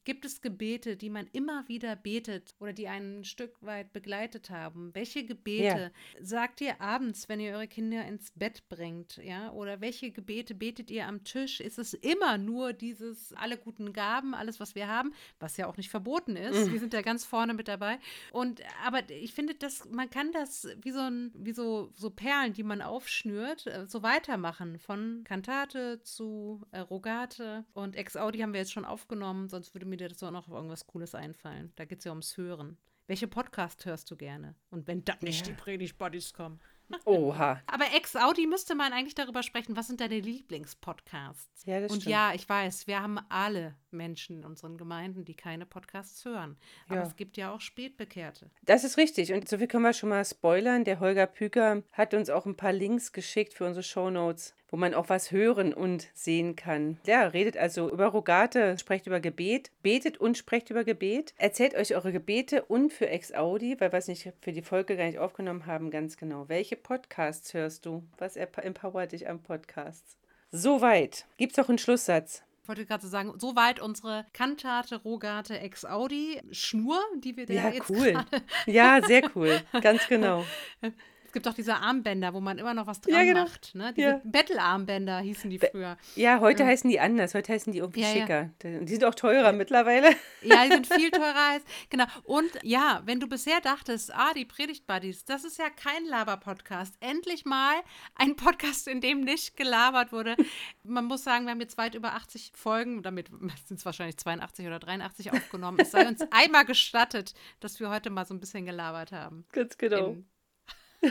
Gibt 0.04 0.24
es 0.24 0.42
Gebete, 0.42 0.96
die 0.96 1.10
man 1.10 1.26
immer 1.32 1.66
wieder 1.68 1.96
betet 1.96 2.54
oder 2.60 2.72
die 2.72 2.88
einen 2.88 3.20
ein 3.20 3.24
Stück 3.24 3.56
weit 3.62 3.92
begleitet 3.92 4.50
haben? 4.50 4.94
Welche 4.94 5.24
Gebete 5.24 5.64
ja. 5.64 6.24
sagt 6.24 6.60
ihr 6.60 6.80
abends, 6.80 7.28
wenn 7.28 7.40
ihr 7.40 7.54
eure 7.54 7.68
Kinder 7.68 8.04
ins 8.04 8.30
Bett 8.32 8.68
bringt? 8.68 9.16
Ja? 9.18 9.50
Oder 9.52 9.80
welche 9.80 10.10
Gebete 10.10 10.54
betet 10.54 10.90
ihr 10.90 11.06
am 11.06 11.24
Tisch? 11.24 11.60
Ist 11.60 11.78
es 11.78 11.94
immer 11.94 12.38
nur 12.38 12.72
dieses 12.72 13.32
alle 13.34 13.56
guten 13.56 13.92
Gaben, 13.92 14.34
alles, 14.34 14.60
was 14.60 14.74
wir 14.74 14.88
haben, 14.88 15.12
was 15.38 15.56
ja 15.56 15.66
auch 15.66 15.76
nicht 15.76 15.90
verboten 15.90 16.36
ist? 16.36 16.66
Mhm. 16.66 16.72
Wir 16.72 16.80
sind 16.80 16.92
ja 16.92 17.02
ganz 17.02 17.24
vorne 17.24 17.54
mit 17.54 17.68
dabei. 17.68 17.98
Und 18.32 18.60
aber 18.84 19.08
ich 19.08 19.32
finde, 19.32 19.54
dass 19.54 19.88
man 19.90 20.10
kann 20.10 20.32
das 20.32 20.68
wie 20.82 20.92
so 20.92 21.00
ein, 21.00 21.32
wie 21.34 21.52
so, 21.52 21.90
so 21.94 22.10
Perlen, 22.10 22.52
die 22.52 22.62
man 22.62 22.82
aufschnürt, 22.82 23.66
äh, 23.66 23.86
so 23.86 24.02
weitermachen. 24.02 24.78
Von 24.78 25.24
Kantate 25.24 26.02
zu 26.02 26.62
äh, 26.72 26.80
Rogate 26.80 27.64
und 27.72 27.96
Ex-Audi 27.96 28.40
haben 28.40 28.52
wir 28.52 28.60
jetzt 28.60 28.72
schon 28.72 28.84
aufgenommen, 28.84 29.48
sonst 29.48 29.74
würde 29.74 29.86
mir 29.86 29.93
mir 30.00 30.08
dazu 30.08 30.26
auch 30.26 30.30
noch 30.30 30.48
irgendwas 30.48 30.86
Cooles 30.86 31.14
einfallen. 31.14 31.72
Da 31.76 31.84
geht 31.84 31.98
es 31.98 32.04
ja 32.04 32.12
ums 32.12 32.36
Hören. 32.36 32.78
Welche 33.06 33.28
Podcast 33.28 33.84
hörst 33.84 34.10
du 34.10 34.16
gerne? 34.16 34.54
Und 34.70 34.86
wenn 34.86 35.04
da 35.04 35.14
nicht 35.20 35.46
ja. 35.46 35.52
die 35.52 35.60
Predigt-Buddies 35.60 36.32
kommen. 36.32 36.58
Oha. 37.04 37.62
Aber 37.66 37.84
ex-Audi 37.94 38.46
müsste 38.46 38.74
man 38.74 38.92
eigentlich 38.92 39.14
darüber 39.14 39.42
sprechen, 39.42 39.76
was 39.76 39.86
sind 39.86 40.00
deine 40.00 40.20
Lieblingspodcasts? 40.20 41.64
Ja, 41.64 41.80
das 41.80 41.92
Und 41.92 42.02
stimmt. 42.02 42.12
ja, 42.12 42.32
ich 42.34 42.48
weiß, 42.48 42.86
wir 42.86 43.00
haben 43.00 43.18
alle 43.28 43.74
Menschen 43.90 44.38
in 44.38 44.44
unseren 44.44 44.76
Gemeinden, 44.76 45.24
die 45.24 45.34
keine 45.34 45.66
Podcasts 45.66 46.24
hören. 46.24 46.56
Aber 46.86 47.00
ja. 47.00 47.02
es 47.02 47.16
gibt 47.16 47.36
ja 47.36 47.52
auch 47.52 47.60
Spätbekehrte. 47.60 48.50
Das 48.62 48.84
ist 48.84 48.96
richtig. 48.96 49.32
Und 49.32 49.48
so 49.48 49.58
viel 49.58 49.66
können 49.66 49.84
wir 49.84 49.92
schon 49.92 50.10
mal 50.10 50.24
spoilern. 50.24 50.84
Der 50.84 51.00
Holger 51.00 51.26
Püger 51.26 51.82
hat 51.92 52.14
uns 52.14 52.30
auch 52.30 52.46
ein 52.46 52.56
paar 52.56 52.72
Links 52.72 53.12
geschickt 53.12 53.54
für 53.54 53.66
unsere 53.66 53.82
Shownotes, 53.82 54.54
wo 54.68 54.76
man 54.76 54.94
auch 54.94 55.08
was 55.08 55.30
hören 55.30 55.72
und 55.72 56.08
sehen 56.14 56.56
kann. 56.56 56.98
Ja, 57.06 57.28
redet 57.28 57.56
also 57.56 57.90
über 57.90 58.06
Rogate, 58.06 58.78
sprecht 58.78 59.06
über 59.06 59.20
Gebet, 59.20 59.70
betet 59.82 60.18
und 60.18 60.36
sprecht 60.36 60.70
über 60.70 60.84
Gebet. 60.84 61.34
Erzählt 61.36 61.74
euch 61.74 61.94
eure 61.94 62.12
Gebete 62.12 62.64
und 62.64 62.92
für 62.92 63.08
Ex-Audi, 63.08 63.80
weil 63.80 63.92
wir 63.92 63.98
es 63.98 64.08
nicht 64.08 64.32
für 64.40 64.52
die 64.52 64.62
Folge 64.62 64.96
gar 64.96 65.06
nicht 65.06 65.18
aufgenommen 65.18 65.66
haben, 65.66 65.90
ganz 65.90 66.16
genau. 66.16 66.48
Welche 66.48 66.76
Podcasts 66.76 67.54
hörst 67.54 67.86
du? 67.86 68.02
Was 68.18 68.36
empowert 68.36 69.12
dich 69.12 69.28
am 69.28 69.42
Podcast? 69.42 70.16
Soweit. 70.50 71.26
Gibt 71.36 71.52
es 71.52 71.64
auch 71.64 71.68
einen 71.68 71.78
Schlusssatz? 71.78 72.42
Ich 72.64 72.68
wollte 72.68 72.86
gerade 72.86 73.06
sagen, 73.06 73.34
soweit 73.38 73.78
unsere 73.78 74.24
Kantate 74.32 74.96
Rogate 74.96 75.58
Ex 75.60 75.84
Audi 75.84 76.40
Schnur, 76.50 76.98
die 77.22 77.36
wir 77.36 77.44
da 77.44 77.52
ja, 77.52 77.68
jetzt 77.68 77.90
cool. 77.90 78.24
Ja, 78.64 79.02
sehr 79.06 79.30
cool. 79.34 79.60
Ganz 79.82 80.08
genau. 80.08 80.46
gibt 81.34 81.46
auch 81.46 81.54
diese 81.54 81.74
Armbänder, 81.74 82.32
wo 82.32 82.40
man 82.40 82.56
immer 82.56 82.72
noch 82.72 82.86
was 82.86 83.02
dran 83.02 83.14
ja, 83.14 83.22
genau. 83.24 83.42
macht. 83.42 83.74
Ne? 83.74 83.92
Diese 83.92 84.08
ja. 84.08 84.20
Battle-Armbänder 84.24 85.18
hießen 85.18 85.50
die 85.50 85.58
früher. 85.58 85.98
Ja, 86.16 86.40
heute 86.40 86.62
ja. 86.62 86.68
heißen 86.70 86.88
die 86.88 86.98
anders. 86.98 87.34
Heute 87.34 87.52
heißen 87.52 87.72
die 87.72 87.80
irgendwie 87.80 88.04
schicker. 88.04 88.50
Die 88.62 88.88
sind 88.88 89.04
auch 89.04 89.14
teurer 89.14 89.52
mittlerweile. 89.52 90.16
Ja, 90.40 90.64
die 90.64 90.70
sind 90.70 90.86
viel 90.94 91.10
teurer. 91.10 91.52
Als, 91.52 91.64
genau. 91.90 92.04
Und 92.22 92.50
ja, 92.62 93.02
wenn 93.04 93.20
du 93.20 93.26
bisher 93.26 93.60
dachtest, 93.60 94.14
ah, 94.14 94.32
die 94.34 94.44
Predigt-Buddies, 94.44 95.24
das 95.24 95.44
ist 95.44 95.58
ja 95.58 95.68
kein 95.68 96.06
Laber-Podcast. 96.06 96.94
Endlich 97.00 97.44
mal 97.44 97.74
ein 98.14 98.36
Podcast, 98.36 98.88
in 98.88 99.00
dem 99.00 99.20
nicht 99.20 99.56
gelabert 99.56 100.12
wurde. 100.12 100.36
Man 100.84 101.04
muss 101.04 101.24
sagen, 101.24 101.44
wir 101.44 101.50
haben 101.50 101.60
jetzt 101.60 101.76
weit 101.76 101.94
über 101.94 102.14
80 102.14 102.52
Folgen, 102.54 103.02
damit 103.02 103.28
sind 103.66 103.78
es 103.78 103.84
wahrscheinlich 103.84 104.16
82 104.16 104.66
oder 104.66 104.78
83 104.78 105.32
aufgenommen. 105.32 105.78
Es 105.80 105.90
sei 105.90 106.06
uns 106.06 106.20
einmal 106.30 106.64
gestattet, 106.64 107.34
dass 107.60 107.80
wir 107.80 107.90
heute 107.90 108.10
mal 108.10 108.24
so 108.24 108.34
ein 108.34 108.40
bisschen 108.40 108.64
gelabert 108.64 109.10
haben. 109.10 109.44
Ganz 109.52 109.76
genau. 109.76 110.10
In 110.10 110.33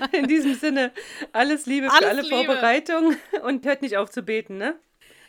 In 0.11 0.27
diesem 0.27 0.55
Sinne, 0.55 0.91
alles 1.31 1.65
Liebe 1.65 1.87
für 1.87 1.93
alles 1.93 2.09
alle 2.09 2.21
Liebe. 2.21 2.35
Vorbereitungen 2.35 3.17
und 3.43 3.65
hört 3.65 3.81
nicht 3.81 3.97
auf 3.97 4.09
zu 4.09 4.23
beten, 4.23 4.57
ne? 4.57 4.75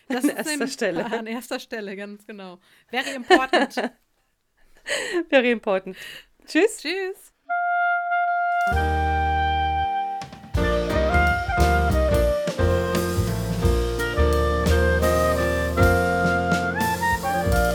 Das 0.09 0.25
an 0.25 0.31
erster 0.31 0.69
Stelle. 0.69 1.05
An 1.13 1.27
erster 1.27 1.59
Stelle, 1.59 1.97
ganz 1.97 2.27
genau. 2.27 2.59
Very 2.89 3.15
important. 3.15 3.75
Very 5.31 5.51
important. 5.51 5.97
Tschüss. 6.47 6.79
Tschüss. 6.79 7.33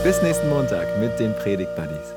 Bis 0.04 0.22
nächsten 0.22 0.48
Montag 0.48 0.98
mit 0.98 1.18
den 1.18 1.34
Predigt 1.34 1.74
Buddies. 1.76 2.14